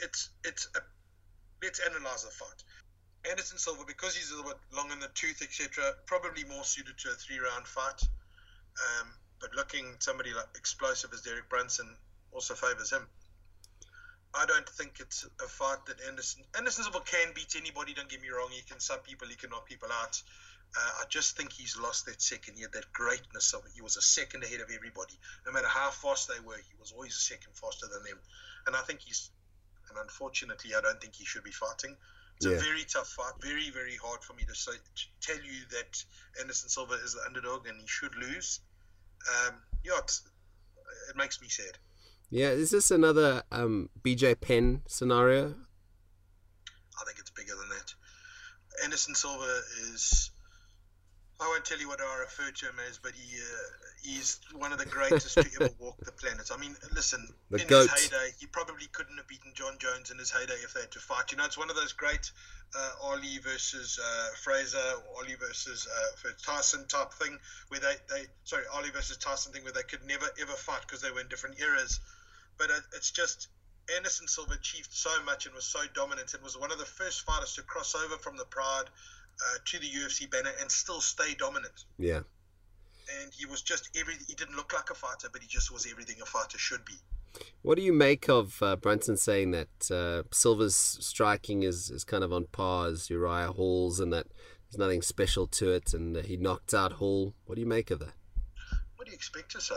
it's 0.00 0.30
it's 0.44 0.68
a, 0.76 0.80
let's 1.62 1.80
analyze 1.80 2.24
the 2.24 2.30
fight. 2.30 2.62
Anderson 3.28 3.58
Silva, 3.58 3.82
because 3.86 4.16
he's 4.16 4.30
a 4.30 4.36
little 4.36 4.52
bit 4.52 4.60
long 4.74 4.90
in 4.92 4.98
the 4.98 5.10
tooth, 5.14 5.42
etc., 5.42 5.92
probably 6.06 6.44
more 6.44 6.64
suited 6.64 6.96
to 6.96 7.10
a 7.10 7.12
three-round 7.12 7.66
fight. 7.66 8.00
Um, 8.80 9.08
but 9.40 9.54
looking 9.54 9.84
somebody 9.98 10.32
like 10.32 10.46
explosive 10.56 11.10
as 11.12 11.20
Derek 11.20 11.48
Brunson 11.48 11.86
also 12.32 12.54
favors 12.54 12.90
him. 12.90 13.06
I 14.34 14.46
don't 14.46 14.68
think 14.68 15.00
it's 15.00 15.26
a 15.42 15.48
fight 15.48 15.84
that 15.86 16.00
Anderson 16.06 16.42
Anderson 16.56 16.84
Silva 16.84 17.00
can 17.00 17.32
beat 17.34 17.56
anybody. 17.56 17.94
Don't 17.94 18.08
get 18.08 18.22
me 18.22 18.28
wrong; 18.28 18.48
he 18.50 18.62
can 18.62 18.80
sub 18.80 19.04
people, 19.04 19.28
he 19.28 19.34
can 19.34 19.50
knock 19.50 19.66
people 19.66 19.88
out. 19.92 20.22
Uh, 20.76 21.02
I 21.02 21.04
just 21.08 21.36
think 21.36 21.52
he's 21.52 21.76
lost 21.76 22.06
that 22.06 22.22
second. 22.22 22.54
He 22.54 22.62
had 22.62 22.72
that 22.72 22.92
greatness 22.92 23.52
of 23.54 23.64
it. 23.66 23.72
He 23.74 23.82
was 23.82 23.96
a 23.96 24.02
second 24.02 24.44
ahead 24.44 24.60
of 24.60 24.70
everybody. 24.72 25.18
No 25.44 25.52
matter 25.52 25.66
how 25.66 25.90
fast 25.90 26.28
they 26.28 26.38
were, 26.46 26.56
he 26.56 26.74
was 26.78 26.92
always 26.92 27.12
a 27.16 27.20
second 27.20 27.54
faster 27.54 27.88
than 27.88 28.04
them. 28.04 28.18
And 28.68 28.76
I 28.76 28.80
think 28.82 29.00
he's, 29.00 29.30
and 29.88 29.98
unfortunately, 29.98 30.76
I 30.76 30.80
don't 30.80 31.00
think 31.00 31.16
he 31.16 31.24
should 31.24 31.42
be 31.42 31.50
fighting. 31.50 31.96
It's 32.36 32.46
yeah. 32.46 32.52
a 32.52 32.58
very 32.60 32.84
tough 32.84 33.08
fight. 33.08 33.32
Very, 33.40 33.70
very 33.70 33.96
hard 33.96 34.22
for 34.22 34.34
me 34.34 34.44
to 34.44 34.54
say 34.54 34.72
to 34.72 35.04
tell 35.20 35.44
you 35.44 35.58
that 35.70 36.04
Anderson 36.40 36.68
Silva 36.68 36.94
is 37.04 37.14
the 37.14 37.22
underdog 37.26 37.66
and 37.66 37.80
he 37.80 37.86
should 37.88 38.14
lose. 38.14 38.60
Um, 39.28 39.56
yeah, 39.84 39.98
it 41.10 41.16
makes 41.16 41.42
me 41.42 41.48
sad. 41.48 41.76
Yeah, 42.30 42.50
is 42.50 42.70
this 42.70 42.92
another 42.92 43.42
um, 43.50 43.90
BJ 44.02 44.40
Penn 44.40 44.82
scenario? 44.86 45.54
I 47.00 47.04
think 47.04 47.18
it's 47.18 47.30
bigger 47.30 47.56
than 47.58 47.68
that. 47.70 47.94
Anderson 48.84 49.16
Silva 49.16 49.60
is. 49.92 50.30
I 51.40 51.48
won't 51.48 51.64
tell 51.64 51.80
you 51.80 51.88
what 51.88 52.00
I 52.00 52.20
refer 52.20 52.50
to 52.50 52.66
him 52.66 52.74
as, 52.88 52.98
but 52.98 53.12
he 53.12 53.36
uh, 53.36 53.80
he's 54.02 54.38
one 54.54 54.72
of 54.72 54.78
the 54.78 54.86
greatest 54.86 55.34
to 55.34 55.48
ever 55.60 55.74
walk 55.80 55.96
the 56.04 56.12
planet. 56.12 56.50
I 56.54 56.56
mean, 56.56 56.76
listen, 56.94 57.26
the 57.50 57.62
in 57.62 57.66
goat. 57.66 57.90
his 57.90 58.04
heyday, 58.04 58.30
he 58.38 58.46
probably 58.46 58.86
couldn't 58.92 59.16
have 59.16 59.26
beaten 59.26 59.50
Jon 59.54 59.76
Jones 59.80 60.12
in 60.12 60.18
his 60.18 60.30
heyday 60.30 60.60
if 60.62 60.74
they 60.74 60.82
had 60.82 60.92
to 60.92 61.00
fight. 61.00 61.32
You 61.32 61.38
know, 61.38 61.46
it's 61.46 61.58
one 61.58 61.70
of 61.70 61.76
those 61.76 61.94
great 61.94 62.30
uh, 62.78 62.90
Ali 63.02 63.38
versus 63.38 63.98
uh, 63.98 64.28
Frazier, 64.44 64.78
or 64.78 65.24
Ali 65.24 65.34
versus 65.34 65.88
uh, 65.88 66.28
Tyson 66.44 66.86
type 66.86 67.12
thing, 67.14 67.38
where 67.68 67.80
they, 67.80 67.94
they 68.08 68.26
sorry, 68.44 68.64
Ali 68.74 68.90
versus 68.90 69.16
Tyson 69.16 69.52
thing, 69.52 69.64
where 69.64 69.72
they 69.72 69.82
could 69.82 70.04
never 70.06 70.26
ever 70.40 70.52
fight 70.52 70.82
because 70.82 71.00
they 71.00 71.10
were 71.10 71.20
in 71.20 71.28
different 71.28 71.58
eras 71.58 71.98
but 72.60 72.70
it's 72.94 73.10
just 73.10 73.48
Anderson 73.96 74.28
Silva 74.28 74.52
achieved 74.52 74.92
so 74.92 75.10
much 75.24 75.46
and 75.46 75.54
was 75.54 75.64
so 75.64 75.80
dominant 75.94 76.34
and 76.34 76.42
was 76.42 76.58
one 76.58 76.70
of 76.70 76.78
the 76.78 76.84
first 76.84 77.22
fighters 77.22 77.54
to 77.54 77.62
cross 77.62 77.94
over 77.94 78.18
from 78.18 78.36
the 78.36 78.44
Pride 78.44 78.84
uh, 78.84 79.58
to 79.64 79.78
the 79.78 79.86
UFC 79.86 80.30
banner 80.30 80.50
and 80.60 80.70
still 80.70 81.00
stay 81.00 81.34
dominant. 81.38 81.86
Yeah. 81.98 82.20
And 83.22 83.32
he 83.32 83.46
was 83.46 83.62
just 83.62 83.88
every. 83.98 84.14
He 84.28 84.34
didn't 84.34 84.54
look 84.54 84.72
like 84.72 84.90
a 84.90 84.94
fighter, 84.94 85.28
but 85.32 85.40
he 85.40 85.48
just 85.48 85.72
was 85.72 85.88
everything 85.90 86.16
a 86.22 86.26
fighter 86.26 86.58
should 86.58 86.84
be. 86.84 86.92
What 87.62 87.76
do 87.76 87.82
you 87.82 87.92
make 87.92 88.28
of 88.28 88.62
uh, 88.62 88.76
Brunson 88.76 89.16
saying 89.16 89.52
that 89.52 89.90
uh, 89.90 90.28
Silva's 90.30 90.76
striking 90.76 91.62
is, 91.62 91.90
is 91.90 92.04
kind 92.04 92.22
of 92.22 92.32
on 92.32 92.46
par 92.52 92.88
as 92.88 93.08
Uriah 93.08 93.52
Hall's 93.52 93.98
and 94.00 94.12
that 94.12 94.26
there's 94.70 94.78
nothing 94.78 95.00
special 95.00 95.46
to 95.46 95.70
it 95.70 95.94
and 95.94 96.16
he 96.18 96.36
knocked 96.36 96.74
out 96.74 96.94
Hall? 96.94 97.34
What 97.46 97.54
do 97.54 97.60
you 97.62 97.66
make 97.66 97.90
of 97.90 98.00
that? 98.00 98.12
What 98.96 99.06
do 99.06 99.12
you 99.12 99.16
expect 99.16 99.50
to 99.52 99.60
say? 99.60 99.76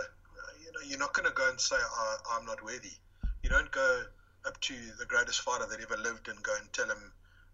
You're 0.86 1.00
not 1.00 1.14
going 1.14 1.28
to 1.28 1.34
go 1.34 1.44
don't 1.54 1.62
say 1.62 1.76
I, 1.76 2.18
I'm 2.32 2.46
not 2.46 2.64
worthy. 2.64 2.98
You 3.44 3.50
don't 3.50 3.70
go 3.72 4.04
up 4.46 4.60
to 4.62 4.74
the 4.98 5.06
greatest 5.06 5.42
fighter 5.42 5.66
that 5.70 5.80
ever 5.80 5.98
lived 5.98 6.28
and 6.28 6.42
go 6.42 6.56
and 6.60 6.72
tell 6.74 6.88
him 6.88 7.12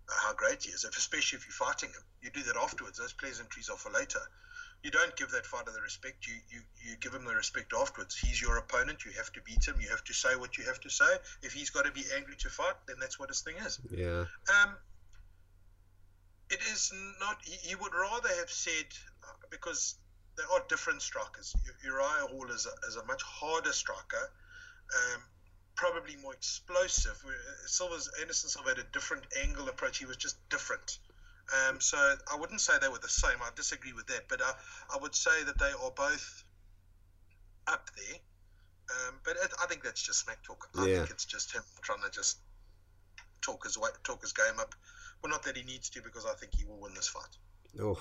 how 0.08 0.34
great 0.34 0.64
he 0.64 0.72
is. 0.72 0.86
If, 0.86 0.98
especially 0.98 1.38
if 1.38 1.46
you're 1.46 1.68
fighting 1.68 1.90
him, 1.90 2.02
you 2.22 2.30
do 2.30 2.42
that 2.44 2.56
afterwards. 2.56 2.98
Those 2.98 3.14
pleasantries 3.14 3.70
are 3.70 3.78
for 3.78 3.92
later. 3.92 4.22
You 4.84 4.92
don't 4.92 5.14
give 5.18 5.32
that 5.32 5.46
fighter 5.46 5.72
the 5.76 5.82
respect. 5.82 6.26
You, 6.26 6.36
you 6.50 6.62
you 6.82 6.96
give 7.02 7.14
him 7.14 7.26
the 7.26 7.36
respect 7.36 7.74
afterwards. 7.78 8.16
He's 8.18 8.42
your 8.42 8.58
opponent. 8.58 9.04
You 9.04 9.12
have 9.18 9.32
to 9.34 9.42
beat 9.42 9.68
him. 9.68 9.76
You 9.82 9.90
have 9.90 10.04
to 10.06 10.14
say 10.14 10.38
what 10.38 10.58
you 10.58 10.64
have 10.64 10.80
to 10.80 10.90
say. 10.90 11.18
If 11.44 11.52
he's 11.52 11.70
got 11.70 11.84
to 11.84 11.92
be 11.92 12.06
angry 12.16 12.38
to 12.40 12.50
fight, 12.50 12.76
then 12.88 12.96
that's 13.02 13.20
what 13.20 13.28
his 13.28 13.42
thing 13.42 13.56
is. 13.66 13.78
Yeah. 13.92 14.24
Um, 14.48 14.78
it 16.50 16.62
is 16.72 16.94
not. 17.20 17.38
He, 17.44 17.58
he 17.70 17.76
would 17.76 17.94
rather 17.94 18.30
have 18.30 18.50
said 18.50 18.88
uh, 19.24 19.34
because 19.50 19.96
there 20.40 20.48
are 20.56 20.64
different 20.70 21.02
strikers. 21.02 21.54
Uriah 21.84 22.28
Hall 22.32 22.50
is 22.50 22.66
a, 22.66 22.88
is 22.88 22.96
a 22.96 23.04
much 23.04 23.22
harder 23.22 23.74
striker, 23.74 24.32
um, 24.96 25.22
probably 25.76 26.16
more 26.16 26.34
explosive. 26.34 27.22
Silva's 27.66 28.10
Anderson 28.22 28.50
Silva 28.50 28.70
had 28.70 28.78
a 28.80 28.88
different 28.94 29.26
angle 29.44 29.68
approach. 29.68 29.98
He 29.98 30.06
was 30.06 30.16
just 30.16 30.38
different. 30.50 30.98
Um, 31.68 31.82
so 31.82 31.98
I 32.32 32.38
wouldn't 32.38 32.62
say 32.62 32.74
they 32.80 32.88
were 32.88 33.00
the 33.00 33.10
same. 33.10 33.42
I 33.42 33.50
disagree 33.54 33.92
with 33.92 34.08
that, 34.08 34.30
but 34.30 34.42
I, 34.42 34.54
I 34.96 34.98
would 35.02 35.14
say 35.14 35.44
that 35.44 35.60
they 35.60 35.72
are 35.72 35.92
both 35.92 36.44
up 37.68 37.90
there. 37.98 38.20
Um, 38.92 39.20
but 39.26 39.36
it, 39.36 39.52
I 39.62 39.66
think 39.66 39.84
that's 39.84 40.02
just 40.02 40.20
smack 40.20 40.42
talk. 40.44 40.70
I 40.78 40.88
Yeah. 40.88 41.00
think 41.00 41.10
it's 41.12 41.26
just 41.26 41.52
him 41.52 41.64
trying 41.82 42.02
to 42.02 42.10
just 42.10 42.38
talk 43.42 43.66
his 43.66 43.78
way, 43.78 43.90
talk 44.06 44.22
his 44.22 44.32
game 44.32 44.58
up. 44.60 44.74
Well, 45.22 45.32
not 45.32 45.44
that 45.44 45.58
he 45.58 45.64
needs 45.64 45.90
to, 45.90 46.02
because 46.02 46.26
I 46.26 46.34
think 46.34 46.54
he 46.56 46.64
will 46.64 46.80
win 46.80 46.94
this 46.94 47.10
fight. 47.10 47.38
Oh, 47.82 48.00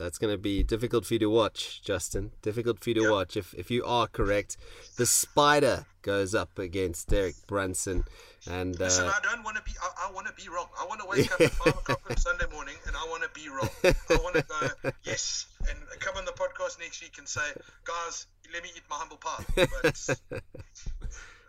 that's 0.00 0.18
going 0.18 0.32
to 0.32 0.38
be 0.38 0.62
difficult 0.62 1.04
for 1.04 1.14
you 1.14 1.20
to 1.20 1.30
watch, 1.30 1.82
Justin. 1.82 2.32
Difficult 2.42 2.82
for 2.82 2.90
you 2.90 2.94
to 2.94 3.02
Yeah. 3.02 3.10
watch. 3.10 3.36
If 3.36 3.52
if 3.54 3.70
you 3.70 3.84
are 3.84 4.08
correct, 4.08 4.56
the 4.96 5.04
Spider 5.06 5.84
goes 6.02 6.34
up 6.34 6.58
against 6.58 7.08
Derek 7.08 7.34
Brunson, 7.46 8.04
and 8.50 8.78
Listen, 8.80 9.04
uh, 9.06 9.12
I 9.14 9.20
don't 9.22 9.44
want 9.44 9.58
to 9.58 9.62
be. 9.62 9.72
I, 9.82 10.08
I 10.08 10.12
want 10.12 10.26
to 10.26 10.32
be 10.32 10.48
wrong. 10.48 10.68
I 10.80 10.86
want 10.86 11.00
to 11.02 11.06
wake 11.06 11.30
up 11.32 11.40
at 11.40 11.50
five 11.50 11.74
o'clock 11.76 12.00
on 12.08 12.16
Sunday 12.28 12.46
morning, 12.50 12.74
and 12.86 12.96
I 12.96 13.04
want 13.10 13.22
to 13.22 13.30
be 13.38 13.48
wrong. 13.50 13.68
I 13.84 14.16
want 14.24 14.36
to 14.36 14.42
go 14.42 14.90
yes, 15.04 15.46
and 15.68 15.78
come 16.00 16.16
on 16.16 16.24
the 16.24 16.32
podcast 16.32 16.78
next 16.80 17.02
week 17.02 17.16
and 17.18 17.28
say, 17.28 17.48
guys, 17.84 18.26
let 18.52 18.62
me 18.62 18.70
eat 18.74 18.82
my 18.88 18.96
humble 18.96 19.18
pie. 19.18 19.44
But 19.82 20.42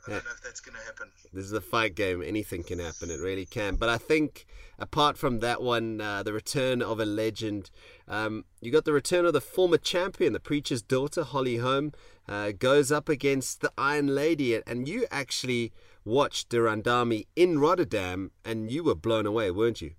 I 0.07 0.11
don't 0.11 0.25
know 0.25 0.31
if 0.31 0.41
that's 0.41 0.59
going 0.59 0.77
to 0.77 0.83
happen. 0.83 1.09
this 1.33 1.45
is 1.45 1.53
a 1.53 1.61
fight 1.61 1.95
game. 1.95 2.21
Anything 2.21 2.63
can 2.63 2.79
happen. 2.79 3.11
It 3.11 3.19
really 3.19 3.45
can. 3.45 3.75
But 3.75 3.89
I 3.89 3.97
think 3.97 4.45
apart 4.79 5.17
from 5.17 5.39
that 5.39 5.61
one, 5.61 6.01
uh, 6.01 6.23
the 6.23 6.33
return 6.33 6.81
of 6.81 6.99
a 6.99 7.05
legend, 7.05 7.69
um, 8.07 8.45
you 8.61 8.71
got 8.71 8.85
the 8.85 8.93
return 8.93 9.25
of 9.25 9.33
the 9.33 9.41
former 9.41 9.77
champion, 9.77 10.33
the 10.33 10.39
preacher's 10.39 10.81
daughter, 10.81 11.23
Holly 11.23 11.57
Holm, 11.57 11.93
uh, 12.27 12.51
goes 12.51 12.91
up 12.91 13.09
against 13.09 13.61
the 13.61 13.71
Iron 13.77 14.07
Lady, 14.07 14.59
and 14.65 14.87
you 14.87 15.05
actually 15.11 15.71
watched 16.03 16.49
de 16.49 16.57
Randamie 16.57 17.27
in 17.35 17.59
Rotterdam, 17.59 18.31
and 18.43 18.71
you 18.71 18.83
were 18.83 18.95
blown 18.95 19.25
away, 19.25 19.51
weren't 19.51 19.81
you? 19.81 19.93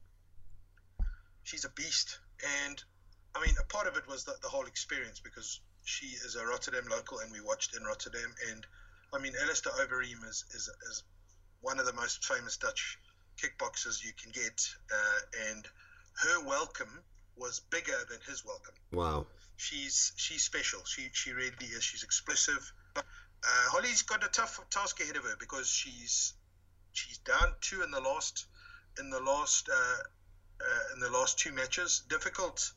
she's 1.43 1.65
a 1.65 1.71
beast. 1.71 2.19
And 2.67 2.83
I 3.35 3.45
mean, 3.45 3.55
a 3.61 3.65
part 3.73 3.87
of 3.87 3.97
it 3.97 4.07
was 4.09 4.25
the, 4.25 4.35
the 4.43 4.49
whole 4.49 4.67
experience 4.67 5.21
because 5.21 5.61
she 5.85 6.07
is 6.07 6.37
a 6.37 6.47
Rotterdam 6.47 6.85
local 6.91 7.19
and 7.21 7.33
we 7.33 7.41
watched 7.41 7.77
in 7.77 7.83
Rotterdam. 7.85 8.35
And 8.51 8.67
I 9.13 9.19
mean, 9.19 9.35
Alistair 9.43 9.73
Overeem 9.73 10.27
is, 10.29 10.45
is, 10.55 10.71
is 10.91 11.03
one 11.61 11.79
of 11.79 11.87
the 11.87 11.93
most 11.93 12.25
famous 12.25 12.57
Dutch 12.57 12.99
kickboxers 13.37 14.05
you 14.05 14.13
can 14.21 14.33
get. 14.33 14.67
Uh, 14.91 15.51
and 15.51 15.67
her 16.23 16.47
welcome 16.47 17.03
was 17.37 17.61
bigger 17.71 17.99
than 18.11 18.19
his 18.27 18.45
welcome. 18.45 18.75
Wow. 18.93 19.27
She's 19.57 20.13
she's 20.17 20.43
special. 20.43 20.81
She 20.85 21.09
she 21.13 21.33
really 21.33 21.67
is. 21.77 21.85
She's 21.85 22.03
explosive. 22.03 22.73
Uh, 22.97 23.03
Holly's 23.45 24.03
got 24.03 24.25
a 24.25 24.29
tough 24.29 24.59
task 24.71 25.01
ahead 25.01 25.17
of 25.17 25.25
her 25.25 25.37
because 25.39 25.69
she's 25.69 26.35
she's 26.93 27.19
down 27.19 27.55
two 27.61 27.83
in 27.83 27.91
the 27.91 28.01
last 28.01 28.47
in 28.99 29.11
the 29.11 29.21
last 29.21 29.69
uh, 29.69 30.03
uh, 30.61 30.95
in 30.95 31.01
the 31.01 31.11
last 31.11 31.39
two 31.39 31.53
matches. 31.53 32.03
Difficult. 32.09 32.73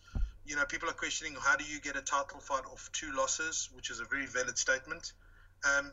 You 0.45 0.55
know, 0.55 0.65
people 0.65 0.89
are 0.89 0.93
questioning 0.93 1.35
how 1.39 1.55
do 1.55 1.63
you 1.63 1.79
get 1.79 1.95
a 1.95 2.01
title 2.01 2.39
fight 2.39 2.65
off 2.71 2.89
two 2.93 3.11
losses, 3.13 3.69
which 3.73 3.89
is 3.89 3.99
a 3.99 4.05
very 4.05 4.27
valid 4.27 4.57
statement. 4.57 5.13
Um, 5.63 5.91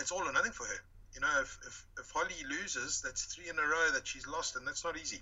it's 0.00 0.12
all 0.12 0.22
or 0.22 0.32
nothing 0.32 0.52
for 0.52 0.64
her. 0.64 0.80
You 1.14 1.20
know, 1.20 1.40
if, 1.40 1.58
if, 1.66 1.86
if 1.98 2.10
Holly 2.14 2.34
loses, 2.48 3.00
that's 3.00 3.24
three 3.24 3.48
in 3.48 3.58
a 3.58 3.62
row 3.62 3.90
that 3.92 4.06
she's 4.06 4.26
lost, 4.26 4.56
and 4.56 4.66
that's 4.66 4.84
not 4.84 4.96
easy. 4.96 5.20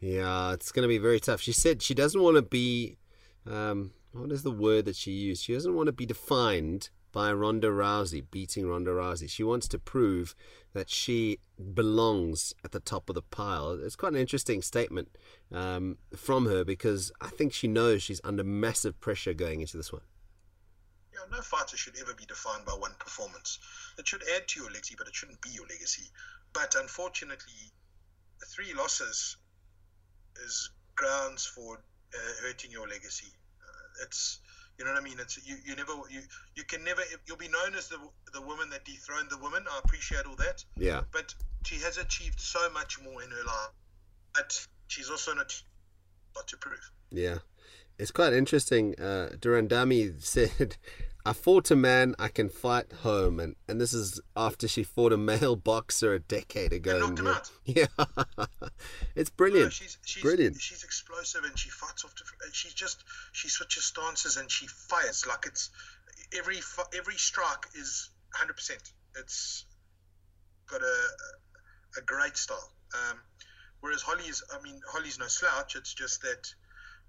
Yeah, 0.00 0.52
it's 0.52 0.72
going 0.72 0.82
to 0.82 0.88
be 0.88 0.98
very 0.98 1.20
tough. 1.20 1.40
She 1.40 1.52
said 1.52 1.82
she 1.82 1.94
doesn't 1.94 2.20
want 2.20 2.36
to 2.36 2.42
be. 2.42 2.98
Um, 3.50 3.92
what 4.12 4.30
is 4.30 4.42
the 4.42 4.50
word 4.50 4.84
that 4.84 4.96
she 4.96 5.10
used? 5.10 5.42
She 5.44 5.54
doesn't 5.54 5.74
want 5.74 5.86
to 5.86 5.92
be 5.92 6.06
defined 6.06 6.90
by 7.14 7.32
Ronda 7.32 7.68
Rousey 7.68 8.24
beating 8.30 8.68
Ronda 8.68 8.90
Rousey. 8.90 9.30
She 9.30 9.44
wants 9.44 9.68
to 9.68 9.78
prove 9.78 10.34
that 10.72 10.90
she 10.90 11.38
belongs 11.72 12.52
at 12.64 12.72
the 12.72 12.80
top 12.80 13.08
of 13.08 13.14
the 13.14 13.22
pile. 13.22 13.72
It's 13.72 13.96
quite 13.96 14.12
an 14.12 14.18
interesting 14.18 14.62
statement 14.62 15.16
um, 15.52 15.98
from 16.16 16.46
her 16.46 16.64
because 16.64 17.12
I 17.20 17.28
think 17.28 17.52
she 17.52 17.68
knows 17.68 18.02
she's 18.02 18.20
under 18.24 18.42
massive 18.42 19.00
pressure 19.00 19.32
going 19.32 19.60
into 19.60 19.76
this 19.76 19.92
one. 19.92 20.02
Yeah, 21.14 21.36
no 21.36 21.42
fighter 21.42 21.76
should 21.76 21.94
ever 22.00 22.14
be 22.14 22.26
defined 22.26 22.64
by 22.64 22.72
one 22.72 22.94
performance. 22.98 23.58
It 23.98 24.08
should 24.08 24.22
add 24.36 24.48
to 24.48 24.60
your 24.60 24.70
legacy, 24.70 24.96
but 24.98 25.06
it 25.06 25.14
shouldn't 25.14 25.40
be 25.40 25.50
your 25.50 25.66
legacy. 25.66 26.10
But 26.52 26.74
unfortunately, 26.76 27.70
three 28.46 28.74
losses 28.74 29.36
is 30.44 30.70
grounds 30.96 31.46
for 31.46 31.76
uh, 31.76 32.18
hurting 32.42 32.70
your 32.70 32.88
legacy. 32.88 33.32
Uh, 33.62 34.04
it's 34.04 34.40
you 34.78 34.84
know 34.84 34.92
what 34.92 35.00
I 35.00 35.04
mean. 35.04 35.18
It's 35.20 35.38
you. 35.46 35.56
You 35.64 35.76
never. 35.76 35.92
You 36.10 36.22
you 36.56 36.64
can 36.64 36.82
never. 36.82 37.02
You'll 37.26 37.36
be 37.36 37.48
known 37.48 37.74
as 37.76 37.88
the 37.88 37.98
the 38.32 38.40
woman 38.40 38.70
that 38.70 38.84
dethroned 38.84 39.30
the 39.30 39.38
woman. 39.38 39.64
I 39.70 39.78
appreciate 39.84 40.26
all 40.26 40.36
that. 40.36 40.64
Yeah. 40.76 41.02
But 41.12 41.34
she 41.64 41.76
has 41.76 41.98
achieved 41.98 42.40
so 42.40 42.70
much 42.70 43.00
more 43.00 43.22
in 43.22 43.30
her 43.30 43.44
life. 43.46 43.70
But 44.34 44.66
she's 44.88 45.10
also 45.10 45.34
not 45.34 45.54
got 46.34 46.48
to 46.48 46.56
prove. 46.56 46.90
Yeah. 47.10 47.38
It's 47.98 48.10
quite 48.10 48.32
interesting. 48.32 48.98
Uh, 48.98 49.30
de 49.40 49.48
Randamie 49.48 50.20
said, 50.22 50.76
I 51.26 51.32
fought 51.32 51.70
a 51.70 51.76
man 51.76 52.14
I 52.18 52.28
can 52.28 52.48
fight 52.48 52.92
home. 53.02 53.40
And, 53.40 53.56
and 53.68 53.80
this 53.80 53.92
is 53.94 54.20
after 54.36 54.68
she 54.68 54.82
fought 54.82 55.12
a 55.12 55.16
male 55.16 55.56
boxer 55.56 56.12
a 56.14 56.18
decade 56.18 56.72
ago. 56.72 56.98
knocked 56.98 57.18
him 57.20 57.26
out. 57.28 57.50
Yeah. 57.64 57.86
it's 59.16 59.30
No, 59.30 59.36
brilliant. 59.36 59.72
she's 59.72 59.96
she's 60.04 60.22
Brilliant. 60.22 60.60
She's 60.60 60.84
explosive 60.84 61.44
and 61.44 61.58
she 61.58 61.70
fights 61.70 62.04
off. 62.04 62.14
Different, 62.14 62.54
she's 62.54 62.74
just 62.74 63.04
she 63.32 63.48
switches 63.48 63.84
stances 63.84 64.36
and 64.36 64.50
she 64.50 64.66
fires 64.66 65.24
like 65.26 65.46
it's 65.46 65.70
every 66.36 66.58
every 66.96 67.16
strike 67.16 67.66
is 67.74 68.10
hundred 68.34 68.54
percent. 68.54 68.82
It's 69.18 69.64
got 70.70 70.82
a 70.82 70.96
a 71.98 72.02
great 72.02 72.36
style. 72.36 72.70
Um, 72.94 73.18
whereas 73.80 74.02
Holly's, 74.02 74.42
I 74.52 74.62
mean, 74.62 74.80
Holly's 74.92 75.18
no 75.18 75.26
slouch. 75.26 75.76
It's 75.76 75.94
just 75.94 76.22
that 76.22 76.52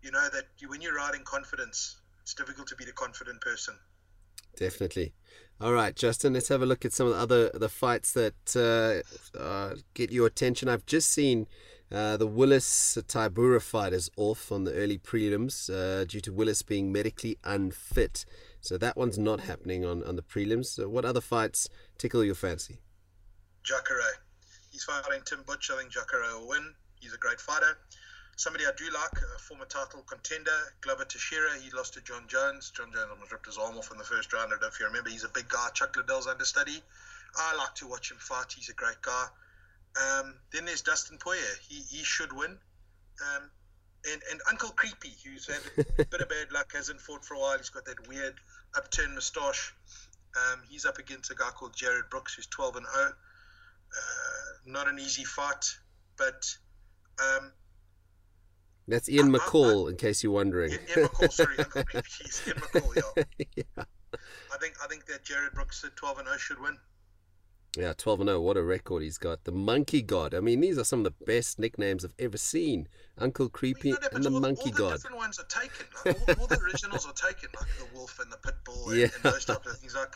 you 0.06 0.12
know 0.12 0.30
that 0.32 0.44
you, 0.60 0.70
when 0.70 0.82
you're 0.82 0.96
riding 0.96 1.24
confidence, 1.24 1.98
it's 2.22 2.36
difficult 2.36 2.68
to 2.68 2.76
be 2.76 2.86
the 2.86 2.92
confident 2.92 3.42
person. 3.42 3.76
Definitely. 4.56 5.14
All 5.60 5.74
right, 5.74 5.96
Justin. 5.96 6.34
Let's 6.34 6.48
have 6.50 6.62
a 6.62 6.66
look 6.66 6.86
at 6.86 6.94
some 6.94 7.08
of 7.08 7.14
the 7.14 7.20
other 7.20 7.50
the 7.54 7.70
fights 7.70 8.14
that 8.14 8.56
uh, 8.56 9.38
uh, 9.38 9.76
get 9.96 10.12
your 10.12 10.28
attention. 10.28 10.70
I've 10.70 10.86
just 10.86 11.10
seen 11.12 11.48
uh, 11.92 12.18
the 12.18 12.28
Willis 12.28 12.98
Tybura 13.08 13.62
fight 13.62 13.94
is 13.94 14.10
off 14.16 14.52
on 14.52 14.64
the 14.64 14.74
early 14.74 15.00
prelims 15.00 15.70
uh, 15.70 16.06
due 16.06 16.22
to 16.22 16.32
Willis 16.32 16.62
being 16.62 16.92
medically 16.92 17.38
unfit. 17.44 18.26
So 18.62 18.78
that 18.78 18.96
one's 18.96 19.18
not 19.18 19.42
happening 19.42 19.86
on, 19.86 20.04
on 20.04 20.16
the 20.16 20.24
prelims. 20.24 20.68
So 20.68 20.88
what 20.88 21.06
other 21.06 21.22
fights 21.22 21.68
tickle 21.98 22.24
your 22.24 22.36
fancy? 22.36 22.80
Jacare. 23.64 24.22
He's 24.72 24.84
fighting 24.84 25.22
Tim 25.26 25.40
Boetsch. 25.46 25.72
I 25.72 25.78
think 25.80 25.92
Jacare 25.92 26.22
will 26.34 26.48
win. 26.48 26.74
He's 27.00 27.14
a 27.14 27.18
great 27.18 27.40
fighter. 27.40 27.78
Somebody 28.38 28.66
I 28.66 28.72
do 28.76 28.86
like, 28.92 29.14
a 29.14 29.40
former 29.40 29.66
title 29.66 30.04
contender, 30.08 30.52
Glover 30.82 31.06
Teixeira. 31.06 31.58
He 31.58 31.72
lost 31.72 31.94
to 31.94 32.02
Jon 32.02 32.26
Jones. 32.28 32.70
Jon 32.76 32.92
Jones 32.92 33.08
almost 33.10 33.32
ripped 33.32 33.46
his 33.46 33.58
arm 33.58 33.78
off 33.78 33.92
in 33.92 33.98
the 33.98 34.04
first 34.04 34.34
round. 34.34 34.48
I 34.48 34.50
don't 34.52 34.62
know 34.62 34.68
if 34.68 34.80
you 34.80 34.86
remember. 34.88 35.10
He's 35.10 35.24
a 35.24 35.30
big 35.30 35.48
guy. 35.48 35.70
Chuck 35.74 35.96
Liddell's 35.96 36.28
understudy. 36.28 36.82
I 37.38 37.56
like 37.56 37.76
to 37.76 37.88
watch 37.88 38.12
him 38.12 38.18
fight. 38.18 38.54
He's 38.56 38.70
a 38.70 38.74
great 38.74 39.02
guy. 39.02 39.28
Um, 39.96 40.36
then 40.52 40.66
there's 40.66 40.82
Dustin 40.82 41.18
Poirier. 41.18 41.42
He, 41.68 41.76
he 41.76 42.04
should 42.04 42.34
win. 42.34 42.52
Um, 42.52 43.50
and, 44.12 44.22
and 44.32 44.42
Uncle 44.50 44.70
Creepy, 44.70 45.14
who's 45.24 45.48
had 45.48 45.62
a 46.00 46.06
bit 46.06 46.22
of 46.22 46.30
bad 46.30 46.52
luck, 46.52 46.74
hasn't 46.74 47.00
fought 47.00 47.24
for 47.24 47.36
a 47.36 47.40
while. 47.40 47.58
He's 47.58 47.70
got 47.70 47.86
that 47.86 48.08
weird 48.08 48.36
upturned 48.76 49.16
moustache. 49.16 49.74
Um, 50.36 50.62
he's 50.70 50.86
up 50.86 50.98
against 50.98 51.32
a 51.32 51.36
guy 51.36 51.50
called 51.52 51.74
Jared 51.74 52.10
Brooks, 52.10 52.34
who's 52.34 52.48
12 52.48 52.76
and 52.76 52.86
0. 52.86 53.06
Uh, 53.06 53.12
not 54.66 54.90
an 54.90 55.00
easy 55.00 55.24
fight, 55.24 55.78
but 56.18 56.54
um, 57.20 57.52
That's 58.88 59.10
Ian 59.10 59.34
I- 59.34 59.38
I- 59.38 59.40
McCall, 59.42 59.90
in 59.90 59.98
case 59.98 60.24
you're 60.24 60.32
wondering. 60.32 60.72
Ian, 60.74 60.82
Ian 60.98 61.08
McCall, 61.08 61.32
sorry, 61.32 61.58
Uncle 61.60 61.82
Ian 61.82 62.04
McCall, 62.04 63.14
yeah. 63.18 63.46
yeah. 63.78 63.84
I 64.54 64.58
think 64.60 64.76
I 64.84 64.88
think 64.88 65.06
that 65.08 65.24
Jared 65.24 65.54
Brooks 65.54 65.84
at 65.84 65.96
12 65.96 66.20
and 66.20 66.28
0 66.28 66.38
should 66.38 66.62
win. 66.62 66.78
Yeah, 67.78 67.92
12 67.98 68.22
and 68.22 68.30
0. 68.30 68.40
What 68.40 68.56
a 68.56 68.64
record 68.64 69.04
he's 69.04 69.18
got. 69.18 69.44
The 69.44 69.52
Monkey 69.52 70.02
God. 70.02 70.34
I 70.34 70.40
mean, 70.40 70.62
these 70.62 70.78
are 70.78 70.86
some 70.86 71.00
of 71.00 71.04
the 71.06 71.26
best 71.26 71.60
nicknames 71.60 72.06
I've 72.06 72.14
ever 72.20 72.38
seen. 72.38 72.88
Uncle 73.18 73.50
Creepy 73.50 73.90
Well, 73.92 73.98
you 73.98 74.02
know 74.02 74.08
that, 74.10 74.14
and 74.16 74.24
the 74.24 74.32
all, 74.32 74.40
Monkey 74.40 74.62
all 74.68 74.72
the 74.72 74.78
God. 74.78 74.92
different 74.94 75.18
ones 75.18 75.40
are 75.40 75.46
taken. 75.46 75.86
Like, 76.06 76.30
all, 76.38 76.42
all 76.44 76.48
the 76.48 76.60
originals 76.60 77.06
are 77.06 77.12
taken, 77.14 77.50
like 77.60 77.70
the 77.78 77.86
Wolf 77.94 78.18
and 78.20 78.32
the 78.32 78.38
Pitbull 78.38 78.88
and, 78.92 78.98
Yeah. 79.02 79.08
and 79.14 79.24
those 79.34 79.44
types 79.44 79.68
of 79.70 79.78
things. 79.78 79.94
Like, 79.94 80.16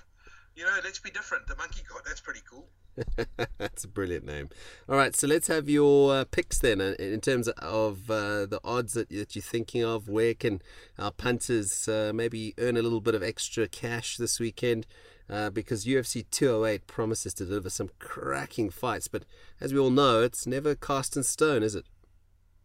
you 0.59 0.65
know, 0.65 0.77
let's 0.83 0.99
be 0.99 1.09
different. 1.09 1.47
The 1.47 1.55
monkey 1.55 1.81
god, 1.87 2.01
that's 2.05 2.19
pretty 2.19 2.41
cool. 2.49 2.67
That's 3.57 3.85
a 3.85 3.87
brilliant 3.87 4.25
name. 4.25 4.49
All 4.89 4.97
right, 4.97 5.15
so 5.15 5.25
let's 5.25 5.47
have 5.47 5.69
your 5.69 6.13
uh, 6.13 6.25
picks 6.25 6.59
then 6.59 6.81
uh, 6.81 6.95
in 6.99 7.21
terms 7.21 7.47
of 7.47 8.11
uh, 8.11 8.45
the 8.45 8.59
odds 8.65 8.91
that, 8.93 9.07
that 9.07 9.37
you're 9.37 9.41
thinking 9.41 9.85
of. 9.85 10.09
Where 10.09 10.33
can 10.33 10.61
our 10.97 11.11
punters 11.11 11.87
uh, 11.87 12.11
maybe 12.13 12.53
earn 12.57 12.75
a 12.75 12.81
little 12.81 12.99
bit 12.99 13.15
of 13.15 13.23
extra 13.23 13.69
cash 13.69 14.17
this 14.17 14.37
weekend? 14.37 14.85
Uh, 15.29 15.49
because 15.49 15.85
UFC 15.85 16.25
208 16.29 16.87
promises 16.87 17.33
to 17.35 17.45
deliver 17.45 17.69
some 17.69 17.91
cracking 17.99 18.69
fights, 18.69 19.07
but 19.07 19.23
as 19.61 19.71
we 19.71 19.79
all 19.79 19.91
know, 19.91 20.23
it's 20.23 20.45
never 20.45 20.75
cast 20.75 21.15
in 21.15 21.23
stone, 21.23 21.63
is 21.63 21.75
it? 21.75 21.85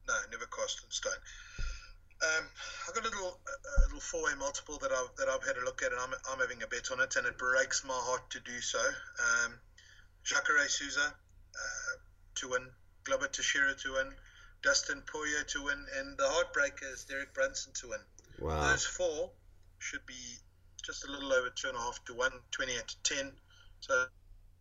No, 0.08 0.14
never 0.32 0.46
cast 0.46 0.82
in 0.82 0.90
stone. 0.90 1.12
Um, 2.24 2.44
I've 2.88 2.94
got 2.94 3.04
a 3.04 3.08
little, 3.08 3.38
a 3.46 3.80
little 3.86 4.00
four-way 4.00 4.32
multiple 4.38 4.78
that 4.78 4.92
I've 4.92 5.14
that 5.16 5.28
I've 5.28 5.44
had 5.46 5.56
a 5.56 5.64
look 5.64 5.82
at, 5.82 5.92
and 5.92 6.00
I'm, 6.00 6.14
I'm 6.30 6.40
having 6.40 6.62
a 6.62 6.66
bet 6.66 6.90
on 6.92 7.00
it, 7.00 7.16
and 7.16 7.26
it 7.26 7.36
breaks 7.38 7.84
my 7.84 7.94
heart 7.94 8.30
to 8.30 8.40
do 8.40 8.60
so. 8.60 8.78
Um, 8.78 9.54
Jacare 10.24 10.68
Souza 10.68 11.12
uh, 11.12 11.94
to 12.36 12.48
win, 12.48 12.62
Glover 13.04 13.28
Teixeira 13.28 13.74
to 13.74 13.92
win, 13.92 14.14
Dustin 14.62 15.02
Poirier 15.06 15.44
to 15.48 15.64
win, 15.64 15.84
and 15.98 16.16
the 16.16 16.24
heartbreaker 16.24 16.90
is 16.92 17.04
Derek 17.04 17.34
Brunson 17.34 17.72
to 17.80 17.88
win. 17.88 18.00
Wow. 18.40 18.70
Those 18.70 18.86
four 18.86 19.30
should 19.78 20.04
be 20.06 20.38
just 20.82 21.04
a 21.06 21.10
little 21.10 21.32
over 21.32 21.50
two 21.50 21.68
and 21.68 21.76
a 21.76 21.80
half 21.80 22.02
to 22.06 22.14
one, 22.14 22.32
28 22.50 22.88
to 22.88 23.16
10. 23.16 23.32
So, 23.80 24.04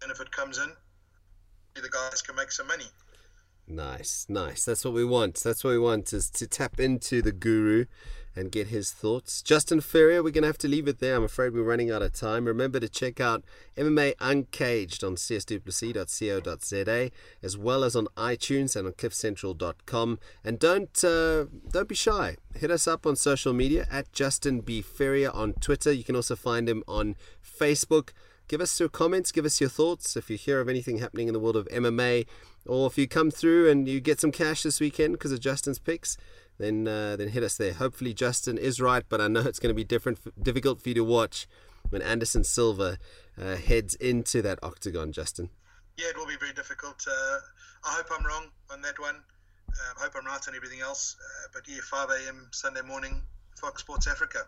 and 0.01 0.12
if 0.12 0.20
it 0.20 0.32
comes 0.32 0.58
in, 0.58 0.70
the 1.75 1.89
guys 1.89 2.22
can 2.22 2.36
make 2.36 2.51
some 2.51 2.67
money. 2.67 2.86
Nice, 3.67 4.25
nice. 4.27 4.65
That's 4.65 4.84
what 4.84 4.93
we 4.93 5.05
want. 5.05 5.36
That's 5.36 5.63
what 5.63 5.72
we 5.72 5.79
want 5.79 6.12
is 6.12 6.29
to 6.32 6.48
tap 6.48 6.79
into 6.79 7.22
the 7.22 7.32
guru 7.32 7.86
and 8.36 8.51
get 8.51 8.67
his 8.67 8.91
thoughts. 8.91 9.41
Justin 9.41 9.79
Ferrier, 9.79 10.24
we're 10.24 10.32
going 10.32 10.41
to 10.41 10.48
have 10.48 10.58
to 10.60 10.67
leave 10.67 10.88
it 10.88 11.00
there. 11.00 11.15
I'm 11.15 11.24
afraid 11.24 11.53
we're 11.53 11.63
running 11.63 11.91
out 11.91 12.01
of 12.01 12.13
time. 12.13 12.46
Remember 12.46 12.79
to 12.79 12.89
check 12.89 13.20
out 13.20 13.43
MMA 13.77 14.15
Uncaged 14.20 15.03
on 15.03 15.15
csduplessis.co.za 15.15 17.12
as 17.41 17.58
well 17.58 17.84
as 17.84 17.96
on 17.96 18.08
iTunes 18.17 18.75
and 18.75 18.88
on 18.88 18.93
cliffcentral.com. 18.93 20.20
And 20.43 20.60
don't 20.60 21.03
uh, 21.03 21.46
don't 21.70 21.88
be 21.88 21.96
shy. 21.96 22.38
Hit 22.55 22.72
us 22.72 22.88
up 22.88 23.05
on 23.05 23.15
social 23.15 23.53
media 23.53 23.88
at 23.89 24.12
Justin 24.12 24.62
B. 24.62 24.82
Ferrier 24.82 25.32
on 25.32 25.53
Twitter. 25.53 25.91
You 25.91 26.03
can 26.03 26.15
also 26.15 26.36
find 26.36 26.67
him 26.67 26.84
on 26.88 27.15
Facebook. 27.43 28.10
Give 28.48 28.62
us 28.62 28.80
your 28.80 28.90
comments, 28.90 29.32
give 29.32 29.46
us 29.46 29.60
your 29.62 29.70
thoughts 29.70 30.16
if 30.16 30.30
you 30.30 30.38
hear 30.38 30.60
of 30.60 30.70
anything 30.70 30.98
happening 31.00 31.28
in 31.28 31.34
the 31.34 31.40
world 31.40 31.56
of 31.56 31.68
MMA, 31.70 32.26
or 32.66 32.88
if 32.88 32.98
you 32.98 33.08
come 33.08 33.32
through 33.32 33.70
and 33.70 33.88
you 33.88 34.00
get 34.00 34.20
some 34.20 34.32
cash 34.32 34.64
this 34.64 34.80
weekend 34.80 35.14
because 35.14 35.32
of 35.32 35.40
Justin's 35.40 35.80
picks 35.80 36.18
then 36.58 36.88
uh, 36.88 37.16
then 37.16 37.30
hit 37.30 37.44
us 37.44 37.58
there. 37.58 37.74
Hopefully 37.74 38.14
Justin 38.14 38.58
is 38.58 38.80
right, 38.80 39.04
but 39.08 39.22
I 39.22 39.28
know 39.28 39.42
it's 39.42 39.60
going 39.60 39.72
to 39.72 39.76
be 39.76 39.84
different, 39.84 40.20
difficult 40.42 40.82
for 40.82 40.90
you 40.90 40.96
to 40.96 41.04
watch 41.04 41.48
when 41.90 42.02
Anderson 42.02 42.44
Silva 42.44 42.98
uh, 43.40 43.56
heads 43.56 43.96
into 43.96 44.42
that 44.42 44.60
octagon. 44.64 45.12
Justin. 45.12 45.50
Yeah, 45.98 46.08
it 46.10 46.18
will 46.18 46.28
be 46.28 46.38
very 46.40 46.54
difficult. 46.54 47.06
Uh, 47.08 47.38
I 47.86 47.96
hope 47.96 48.08
I'm 48.18 48.26
wrong 48.26 48.48
on 48.72 48.82
that 48.82 49.00
one. 49.00 49.16
Um, 49.16 49.96
I 50.00 50.04
hope 50.04 50.14
I'm 50.18 50.26
right 50.26 50.48
on 50.48 50.56
everything 50.56 50.82
else. 50.82 51.16
Uh, 51.20 51.48
but 51.54 51.64
yeah, 51.68 51.82
5 51.84 52.10
a.m. 52.10 52.48
Sunday 52.52 52.82
morning, 52.82 53.22
Fox 53.60 53.82
Sports 53.82 54.08
Africa. 54.08 54.40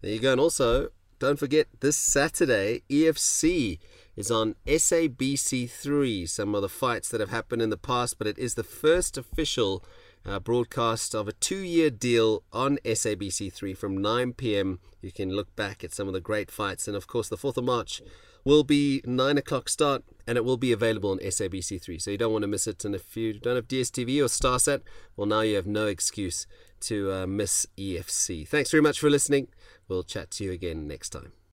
There 0.00 0.10
you 0.10 0.20
go. 0.20 0.32
And 0.32 0.40
also, 0.40 0.88
don't 1.20 1.38
forget 1.38 1.68
this 1.80 1.98
Saturday, 1.98 2.82
EFC 2.88 3.78
is 4.16 4.30
on 4.30 4.54
SABC3. 4.66 6.26
Some 6.26 6.54
of 6.54 6.62
the 6.62 6.68
fights 6.68 7.10
that 7.10 7.20
have 7.20 7.28
happened 7.30 7.60
in 7.60 7.68
the 7.68 7.76
past, 7.76 8.16
but 8.16 8.26
it 8.26 8.38
is 8.38 8.54
the 8.54 8.64
first 8.64 9.18
official 9.18 9.84
uh, 10.24 10.40
broadcast 10.40 11.14
of 11.14 11.28
a 11.28 11.32
two 11.32 11.58
year 11.58 11.90
deal 11.90 12.42
on 12.54 12.78
SABC3 12.86 13.76
from 13.76 14.00
9 14.00 14.32
p.m. 14.32 14.80
You 15.02 15.12
can 15.12 15.30
look 15.30 15.54
back 15.56 15.84
at 15.84 15.92
some 15.92 16.08
of 16.08 16.14
the 16.14 16.20
great 16.22 16.50
fights. 16.50 16.88
And 16.88 16.96
of 16.96 17.06
course, 17.06 17.28
the 17.28 17.36
4th 17.36 17.58
of 17.58 17.64
March 17.64 18.00
will 18.42 18.64
be 18.64 19.02
9 19.04 19.36
o'clock 19.36 19.68
start 19.68 20.02
and 20.26 20.38
it 20.38 20.44
will 20.44 20.56
be 20.56 20.72
available 20.72 21.10
on 21.10 21.18
SABC3. 21.18 22.00
So 22.00 22.10
you 22.10 22.16
don't 22.16 22.32
want 22.32 22.44
to 22.44 22.48
miss 22.48 22.66
it. 22.66 22.82
And 22.86 22.94
if 22.94 23.14
you 23.14 23.34
don't 23.34 23.56
have 23.56 23.68
DSTV 23.68 24.20
or 24.20 24.28
StarSat, 24.28 24.80
well, 25.18 25.26
now 25.26 25.42
you 25.42 25.56
have 25.56 25.66
no 25.66 25.86
excuse 25.86 26.46
to 26.80 27.12
uh, 27.12 27.26
miss 27.26 27.66
EFC. 27.76 28.46
Thanks 28.46 28.70
very 28.70 28.82
much 28.82 29.00
for 29.00 29.10
listening. 29.10 29.48
We'll 29.88 30.02
chat 30.02 30.30
to 30.32 30.44
you 30.44 30.52
again 30.52 30.86
next 30.86 31.10
time. 31.10 31.32